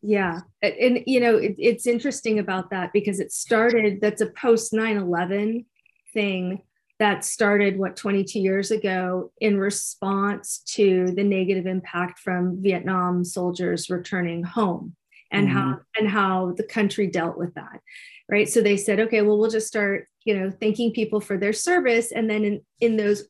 Yeah. 0.01 0.41
And, 0.63 1.01
you 1.07 1.21
know 1.21 1.37
it, 1.37 1.57
it's 1.59 1.87
interesting 1.87 2.39
about 2.39 2.71
that 2.71 2.95
because 2.95 3.21
it 3.21 3.33
started 3.33 4.01
that's 4.01 4.23
a 4.23 4.31
post 4.31 4.73
9-11 4.73 5.67
thing 6.15 6.63
that 6.99 7.25
started 7.25 7.79
what 7.79 7.97
22 7.97 8.39
years 8.39 8.71
ago 8.71 9.33
in 9.41 9.59
response 9.59 10.59
to 10.67 11.13
the 11.17 11.25
negative 11.25 11.67
impact 11.67 12.19
from 12.19 12.63
vietnam 12.63 13.25
soldiers 13.25 13.91
returning 13.91 14.43
home 14.43 14.95
and 15.31 15.49
mm-hmm. 15.49 15.57
how 15.57 15.81
and 15.99 16.09
how 16.09 16.53
the 16.57 16.65
country 16.65 17.07
dealt 17.07 17.37
with 17.37 17.55
that 17.55 17.81
right 18.29 18.49
so 18.49 18.61
they 18.61 18.77
said 18.77 19.01
okay 19.01 19.23
well 19.23 19.39
we'll 19.39 19.51
just 19.51 19.67
start 19.67 20.07
you 20.25 20.39
know 20.39 20.51
thanking 20.51 20.93
people 20.93 21.21
for 21.21 21.37
their 21.37 21.53
service 21.53 22.13
and 22.13 22.29
then 22.29 22.45
in, 22.45 22.61
in 22.81 22.97
those 22.97 23.25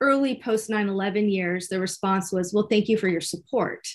early 0.00 0.36
post 0.36 0.70
9 0.70 0.88
11 0.88 1.28
years, 1.28 1.68
the 1.68 1.80
response 1.80 2.32
was, 2.32 2.52
well, 2.52 2.66
thank 2.68 2.88
you 2.88 2.96
for 2.96 3.08
your 3.08 3.20
support. 3.20 3.86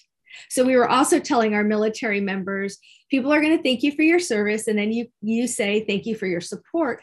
So 0.50 0.66
we 0.66 0.76
were 0.76 0.90
also 0.90 1.20
telling 1.20 1.54
our 1.54 1.64
military 1.64 2.20
members, 2.20 2.78
people 3.10 3.32
are 3.32 3.42
going 3.42 3.56
to 3.56 3.64
thank 3.64 3.84
you 3.84 3.94
for 3.94 4.02
your 4.02 4.20
service. 4.20 4.68
And 4.68 4.78
then 4.78 4.92
you, 4.92 5.08
you 5.22 5.48
say, 5.48 5.86
thank 5.86 6.06
you 6.06 6.16
for 6.16 6.28
your 6.28 6.42
support. 6.42 7.02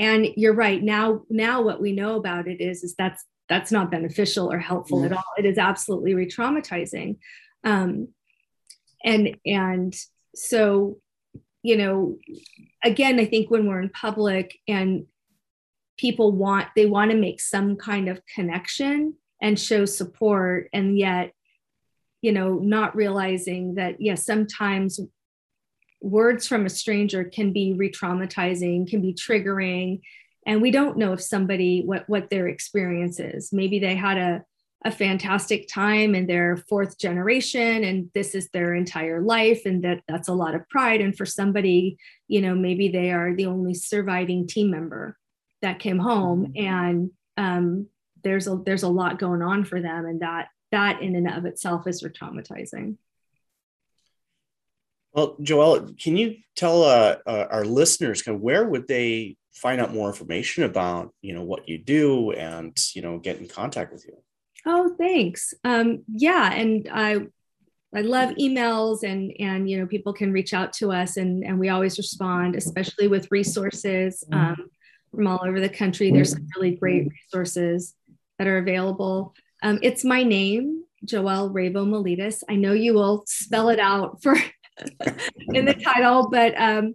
And 0.00 0.26
you're 0.36 0.54
right. 0.54 0.82
Now, 0.82 1.22
now 1.30 1.60
what 1.60 1.80
we 1.80 1.92
know 1.92 2.16
about 2.16 2.48
it 2.48 2.60
is, 2.60 2.82
is 2.82 2.94
that's, 2.96 3.22
that's 3.48 3.70
not 3.70 3.90
beneficial 3.90 4.50
or 4.50 4.58
helpful 4.58 5.04
at 5.04 5.12
all. 5.12 5.22
It 5.36 5.44
is 5.44 5.58
absolutely 5.58 6.14
re-traumatizing. 6.14 7.18
Um, 7.64 8.08
and, 9.04 9.36
and 9.44 9.94
so, 10.34 10.98
you 11.62 11.76
know, 11.76 12.16
again, 12.82 13.20
I 13.20 13.26
think 13.26 13.50
when 13.50 13.66
we're 13.66 13.82
in 13.82 13.90
public 13.90 14.58
and 14.66 15.04
people 16.00 16.32
want 16.32 16.66
they 16.74 16.86
want 16.86 17.10
to 17.10 17.16
make 17.16 17.40
some 17.40 17.76
kind 17.76 18.08
of 18.08 18.22
connection 18.34 19.14
and 19.42 19.60
show 19.60 19.84
support 19.84 20.70
and 20.72 20.98
yet 20.98 21.34
you 22.22 22.32
know 22.32 22.54
not 22.54 22.96
realizing 22.96 23.74
that 23.74 24.00
yes 24.00 24.00
yeah, 24.00 24.14
sometimes 24.14 24.98
words 26.00 26.46
from 26.46 26.66
a 26.66 26.70
stranger 26.70 27.24
can 27.24 27.52
be 27.52 27.74
re-traumatizing 27.74 28.88
can 28.88 29.00
be 29.00 29.12
triggering 29.12 30.00
and 30.46 30.62
we 30.62 30.70
don't 30.70 30.96
know 30.96 31.12
if 31.12 31.22
somebody 31.22 31.82
what 31.84 32.08
what 32.08 32.30
their 32.30 32.48
experience 32.48 33.20
is. 33.20 33.52
Maybe 33.52 33.78
they 33.78 33.94
had 33.94 34.18
a 34.18 34.44
a 34.86 34.90
fantastic 34.90 35.68
time 35.68 36.14
in 36.14 36.26
their 36.26 36.56
fourth 36.56 36.98
generation 36.98 37.84
and 37.84 38.10
this 38.14 38.34
is 38.34 38.48
their 38.48 38.74
entire 38.74 39.20
life 39.20 39.66
and 39.66 39.84
that 39.84 40.00
that's 40.08 40.28
a 40.28 40.32
lot 40.32 40.54
of 40.54 40.66
pride. 40.70 41.02
And 41.02 41.16
for 41.16 41.26
somebody 41.26 41.98
you 42.28 42.40
know 42.40 42.54
maybe 42.54 42.88
they 42.88 43.12
are 43.12 43.34
the 43.34 43.46
only 43.46 43.74
surviving 43.74 44.46
team 44.46 44.70
member 44.70 45.18
that 45.62 45.78
came 45.78 45.98
home 45.98 46.46
mm-hmm. 46.46 46.66
and 46.66 47.10
um, 47.36 47.86
there's 48.22 48.46
a 48.46 48.56
there's 48.64 48.82
a 48.82 48.88
lot 48.88 49.18
going 49.18 49.42
on 49.42 49.64
for 49.64 49.80
them 49.80 50.06
and 50.06 50.20
that 50.20 50.48
that 50.72 51.02
in 51.02 51.16
and 51.16 51.30
of 51.30 51.44
itself 51.44 51.86
is 51.86 52.02
re 52.02 52.10
traumatizing 52.10 52.96
well 55.12 55.36
Joel, 55.40 55.90
can 56.00 56.16
you 56.16 56.36
tell 56.56 56.84
uh, 56.84 57.16
uh, 57.26 57.46
our 57.50 57.64
listeners 57.64 58.22
kind 58.22 58.36
of 58.36 58.42
where 58.42 58.66
would 58.66 58.86
they 58.88 59.36
find 59.52 59.80
out 59.80 59.92
more 59.92 60.08
information 60.08 60.64
about 60.64 61.12
you 61.22 61.34
know 61.34 61.42
what 61.42 61.68
you 61.68 61.78
do 61.78 62.32
and 62.32 62.76
you 62.94 63.02
know 63.02 63.18
get 63.18 63.38
in 63.38 63.48
contact 63.48 63.92
with 63.92 64.06
you 64.06 64.16
oh 64.66 64.94
thanks 64.96 65.52
um, 65.64 66.02
yeah 66.12 66.52
and 66.52 66.88
i 66.92 67.20
I 67.92 68.02
love 68.02 68.30
emails 68.36 69.02
and 69.02 69.32
and 69.40 69.68
you 69.68 69.76
know 69.76 69.84
people 69.84 70.12
can 70.12 70.32
reach 70.32 70.54
out 70.54 70.72
to 70.74 70.92
us 70.92 71.16
and 71.16 71.42
and 71.44 71.58
we 71.58 71.70
always 71.70 71.98
respond, 71.98 72.54
especially 72.54 73.08
with 73.08 73.32
resources. 73.32 74.22
Mm-hmm. 74.30 74.52
Um, 74.52 74.70
from 75.10 75.26
all 75.26 75.40
over 75.44 75.60
the 75.60 75.68
country. 75.68 76.10
There's 76.10 76.32
some 76.32 76.46
really 76.56 76.76
great 76.76 77.08
resources 77.08 77.94
that 78.38 78.46
are 78.46 78.58
available. 78.58 79.34
Um, 79.62 79.78
it's 79.82 80.04
my 80.04 80.22
name, 80.22 80.84
Joelle 81.04 81.52
Rabow 81.52 81.86
Maletis. 81.86 82.42
I 82.48 82.56
know 82.56 82.72
you 82.72 82.94
will 82.94 83.24
spell 83.26 83.68
it 83.68 83.78
out 83.78 84.22
for 84.22 84.36
in 85.54 85.64
the 85.64 85.74
title, 85.74 86.28
but 86.30 86.54
um, 86.60 86.94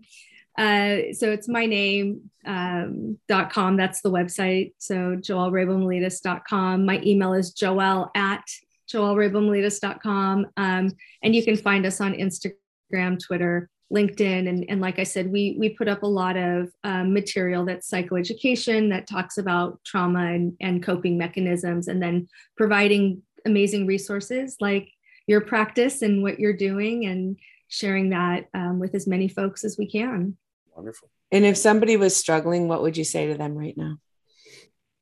uh, 0.58 1.14
so 1.14 1.32
it's 1.32 1.48
my 1.48 1.66
name 1.66 2.30
um, 2.46 3.18
dot 3.28 3.52
com. 3.52 3.76
That's 3.78 4.02
the 4.02 4.12
website. 4.12 4.74
So 4.78 5.16
joelrabowmaletis.com. 5.16 6.86
My 6.86 7.02
email 7.04 7.34
is 7.34 7.52
joel 7.52 8.12
at 8.16 8.44
joelrabowmaletis.com. 8.92 10.48
Um, 10.58 10.92
and 11.24 11.36
you 11.36 11.44
can 11.44 11.58
find 11.58 11.86
us 11.86 12.00
on 12.00 12.14
Instagram, 12.14 13.20
Twitter, 13.20 13.70
LinkedIn. 13.94 14.48
And, 14.48 14.66
and 14.70 14.82
like 14.82 15.00
I 15.00 15.04
said, 15.04 15.32
we, 15.32 15.56
we 15.60 15.70
put 15.70 15.88
up 15.88 16.04
a 16.04 16.08
lot 16.08 16.38
of 16.38 16.72
um, 16.84 17.14
material 17.14 17.66
that's 17.66 17.90
psychoeducation 17.90 18.90
that 18.90 19.08
talks 19.08 19.38
about 19.38 19.80
trauma 19.84 20.32
and, 20.34 20.56
and 20.62 20.84
coping 20.84 21.18
mechanisms, 21.18 21.88
and 21.88 22.02
then 22.02 22.28
providing 22.58 23.22
amazing 23.46 23.86
resources 23.86 24.58
like 24.60 24.90
your 25.28 25.42
practice 25.42 26.02
and 26.02 26.22
what 26.22 26.40
you're 26.40 26.56
doing 26.56 27.06
and 27.06 27.38
sharing 27.76 28.10
that 28.10 28.48
um, 28.54 28.80
with 28.80 28.96
as 28.96 29.08
many 29.08 29.28
folks 29.28 29.64
as 29.64 29.78
we 29.78 29.90
can. 29.90 30.38
Wonderful. 30.76 31.10
And 31.32 31.46
if 31.46 31.58
somebody 31.58 31.98
was 31.98 32.16
struggling, 32.16 32.68
what 32.68 32.82
would 32.82 32.98
you 32.98 33.04
say 33.04 33.28
to 33.28 33.36
them 33.36 33.56
right 33.56 33.76
now? 33.78 33.98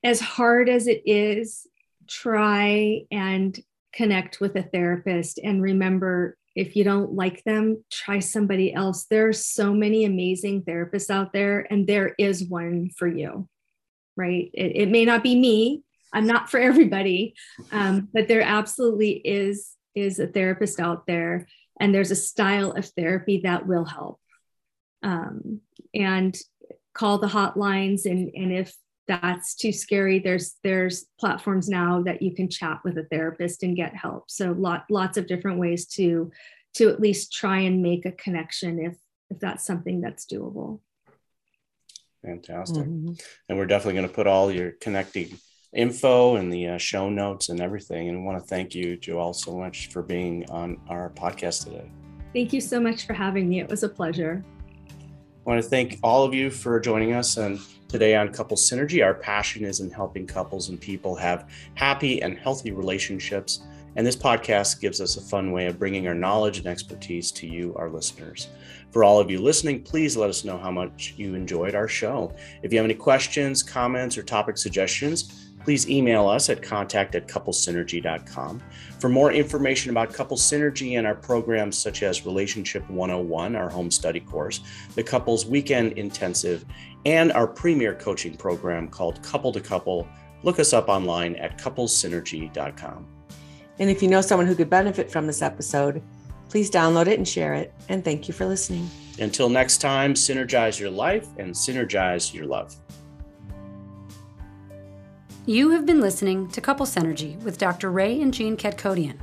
As 0.03 0.19
hard 0.19 0.69
as 0.69 0.88
it 0.88 1.03
is, 1.05 1.67
try 2.07 3.01
and 3.11 3.57
connect 3.93 4.39
with 4.41 4.55
a 4.55 4.63
therapist 4.63 5.39
and 5.43 5.61
remember 5.61 6.38
if 6.55 6.76
you 6.76 6.84
don't 6.84 7.13
like 7.13 7.43
them, 7.43 7.84
try 7.91 8.19
somebody 8.19 8.74
else. 8.74 9.05
There 9.05 9.28
are 9.28 9.34
so 9.34 9.74
many 9.74 10.05
amazing 10.05 10.63
therapists 10.63 11.09
out 11.09 11.34
there, 11.34 11.65
and 11.71 11.88
there 11.88 12.13
is 12.19 12.43
one 12.43 12.91
for 12.95 13.07
you, 13.07 13.47
right? 14.15 14.51
It, 14.53 14.76
it 14.76 14.89
may 14.89 15.03
not 15.05 15.24
be 15.24 15.36
me. 15.36 15.82
I'm 16.13 16.28
not 16.28 16.51
for 16.51 16.59
everybody, 16.59 17.34
um, 17.71 18.07
but 18.13 18.28
there 18.28 18.43
absolutely 18.43 19.11
is 19.11 19.76
is 19.95 20.19
a 20.19 20.28
therapist 20.28 20.80
out 20.80 21.05
there, 21.05 21.47
and 21.80 21.93
there's 21.93 22.11
a 22.11 22.15
style 22.15 22.71
of 22.71 22.86
therapy 22.86 23.41
that 23.43 23.67
will 23.67 23.86
help. 23.86 24.19
Um, 25.01 25.61
and 25.93 26.38
call 26.93 27.17
the 27.17 27.28
hotlines, 27.28 28.05
and 28.05 28.32
and 28.36 28.53
if 28.53 28.74
that's 29.07 29.55
too 29.55 29.71
scary 29.71 30.19
there's 30.19 30.55
there's 30.63 31.05
platforms 31.19 31.67
now 31.67 32.01
that 32.03 32.21
you 32.21 32.34
can 32.34 32.49
chat 32.49 32.80
with 32.84 32.97
a 32.97 33.03
therapist 33.03 33.63
and 33.63 33.76
get 33.76 33.95
help 33.95 34.30
so 34.30 34.51
lot 34.51 34.86
lots 34.89 35.17
of 35.17 35.28
different 35.28 35.59
ways 35.59 35.88
to 35.88 36.32
to 36.74 36.89
at 36.89 36.99
least 36.99 37.34
try 37.34 37.59
and 37.59 37.82
make 37.82 38.05
a 38.05 38.11
connection 38.11 38.80
if 38.80 38.95
if 39.30 39.39
that's 39.39 39.65
something 39.65 39.99
that's 39.99 40.26
doable 40.26 40.80
fantastic 42.24 42.86
mm-hmm. 42.86 43.13
and 43.49 43.57
we're 43.57 43.65
definitely 43.65 43.99
going 43.99 44.07
to 44.07 44.13
put 44.13 44.28
all 44.28 44.51
your 44.51 44.71
connecting 44.80 45.38
info 45.76 46.36
and 46.36 46.51
the 46.51 46.67
uh, 46.67 46.78
show 46.78 47.09
notes 47.09 47.49
and 47.49 47.59
everything 47.59 48.09
and 48.09 48.19
I 48.19 48.21
want 48.21 48.41
to 48.41 48.47
thank 48.47 48.76
you 48.76 48.97
joelle 48.97 49.36
so 49.36 49.57
much 49.57 49.88
for 49.88 50.01
being 50.01 50.49
on 50.49 50.78
our 50.88 51.09
podcast 51.11 51.63
today 51.65 51.89
thank 52.34 52.53
you 52.53 52.61
so 52.61 52.80
much 52.80 53.05
for 53.05 53.13
having 53.13 53.49
me 53.49 53.59
it 53.59 53.69
was 53.69 53.84
a 53.84 53.89
pleasure 53.89 54.43
I 54.89 55.49
want 55.49 55.61
to 55.61 55.69
thank 55.69 55.99
all 56.03 56.24
of 56.24 56.34
you 56.34 56.49
for 56.49 56.80
joining 56.80 57.13
us 57.13 57.38
and 57.38 57.59
Today 57.93 58.15
on 58.15 58.30
Couple 58.30 58.57
Synergy, 58.57 59.05
our 59.05 59.13
passion 59.13 59.63
is 59.63 59.80
in 59.80 59.91
helping 59.91 60.26
couples 60.26 60.69
and 60.69 60.82
people 60.82 61.15
have 61.15 61.47
happy 61.76 62.24
and 62.24 62.36
healthy 62.36 62.71
relationships. 62.71 63.61
And 63.95 64.07
this 64.07 64.15
podcast 64.15 64.82
gives 64.82 64.99
us 64.99 65.15
a 65.15 65.21
fun 65.21 65.51
way 65.51 65.67
of 65.67 65.78
bringing 65.78 66.07
our 66.07 66.15
knowledge 66.15 66.57
and 66.57 66.65
expertise 66.65 67.32
to 67.34 67.45
you, 67.45 67.76
our 67.76 67.91
listeners. 67.91 68.47
For 68.89 69.03
all 69.03 69.19
of 69.19 69.30
you 69.30 69.39
listening, 69.39 69.84
please 69.84 70.17
let 70.17 70.32
us 70.32 70.43
know 70.43 70.57
how 70.57 70.71
much 70.71 71.13
you 71.17 71.36
enjoyed 71.36 71.76
our 71.76 71.88
show. 71.88 72.34
If 72.63 72.74
you 72.74 72.80
have 72.80 72.86
any 72.86 72.95
questions, 72.95 73.61
comments, 73.61 74.17
or 74.17 74.24
topic 74.24 74.57
suggestions, 74.57 75.51
please 75.64 75.89
email 75.89 76.28
us 76.28 76.49
at 76.49 76.61
contact 76.61 77.16
at 77.16 77.28
couplesynergy.com. 77.28 78.61
For 78.99 79.09
more 79.09 79.32
information 79.32 79.91
about 79.91 80.14
Couple 80.14 80.38
Synergy 80.38 80.97
and 80.97 81.07
our 81.07 81.16
programs 81.16 81.78
such 81.78 82.03
as 82.03 82.26
Relationship 82.26 82.89
101, 82.89 83.55
our 83.55 83.70
home 83.70 83.91
study 83.91 84.20
course, 84.20 84.61
the 84.95 85.03
Couples 85.03 85.45
Weekend 85.45 85.93
Intensive, 85.93 86.66
and 87.05 87.32
our 87.34 87.47
premier 87.47 87.93
coaching 87.93 88.36
program 88.36 88.88
called 88.88 89.22
Couple 89.24 89.51
to 89.51 89.59
Couple, 89.59 90.07
look 90.43 90.59
us 90.59 90.74
up 90.74 90.89
online 90.89 91.36
at 91.38 91.59
couplesynergy.com. 91.59 93.07
And 93.80 93.89
if 93.89 94.03
you 94.03 94.09
know 94.09 94.22
someone 94.22 94.47
who 94.47 94.55
could 94.55 94.70
benefit 94.70 95.11
from 95.11 95.28
this 95.28 95.41
episode, 95.41 96.01
please 96.49 96.70
download 96.70 97.07
it 97.07 97.18
and 97.18 97.28
share 97.28 97.53
it. 97.55 97.74
And 97.89 98.05
thank 98.05 98.28
you 98.28 98.34
for 98.34 98.45
listening. 98.45 98.89
Until 99.20 99.49
next 99.49 99.80
time, 99.80 100.14
synergize 100.14 100.80
your 100.80 100.91
life 100.91 101.28
and 101.38 101.53
synergize 101.53 102.34
your 102.34 102.45
love. 102.45 102.76
You 105.46 105.72
have 105.72 105.86
been 105.86 106.00
listening 106.00 106.48
to 106.52 106.62
Couple 106.62 106.86
Synergy 106.86 107.38
with 107.44 107.58
Dr. 107.58 107.91
Ray 107.91 108.22
and 108.22 108.34
Jean 108.34 108.56
Kadkhodian. 108.56 109.18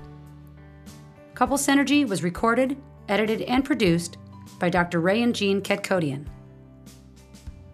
Couple 1.35 1.57
Synergy 1.57 2.07
was 2.07 2.23
recorded, 2.23 2.77
edited, 3.09 3.41
and 3.41 3.65
produced 3.65 4.19
by 4.59 4.69
Dr. 4.69 5.01
Ray 5.01 5.23
and 5.23 5.35
Jean 5.35 5.63
Kadkhodian. 5.63 6.27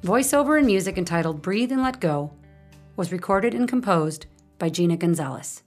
Voiceover 0.05 0.59
and 0.59 0.67
music 0.69 0.97
entitled 0.97 1.43
Breathe 1.43 1.73
and 1.73 1.83
Let 1.83 1.99
Go 1.99 2.33
was 2.95 3.11
recorded 3.11 3.53
and 3.53 3.69
composed 3.69 4.27
by 4.61 4.69
Gina 4.69 4.97
Gonzalez. 4.97 5.65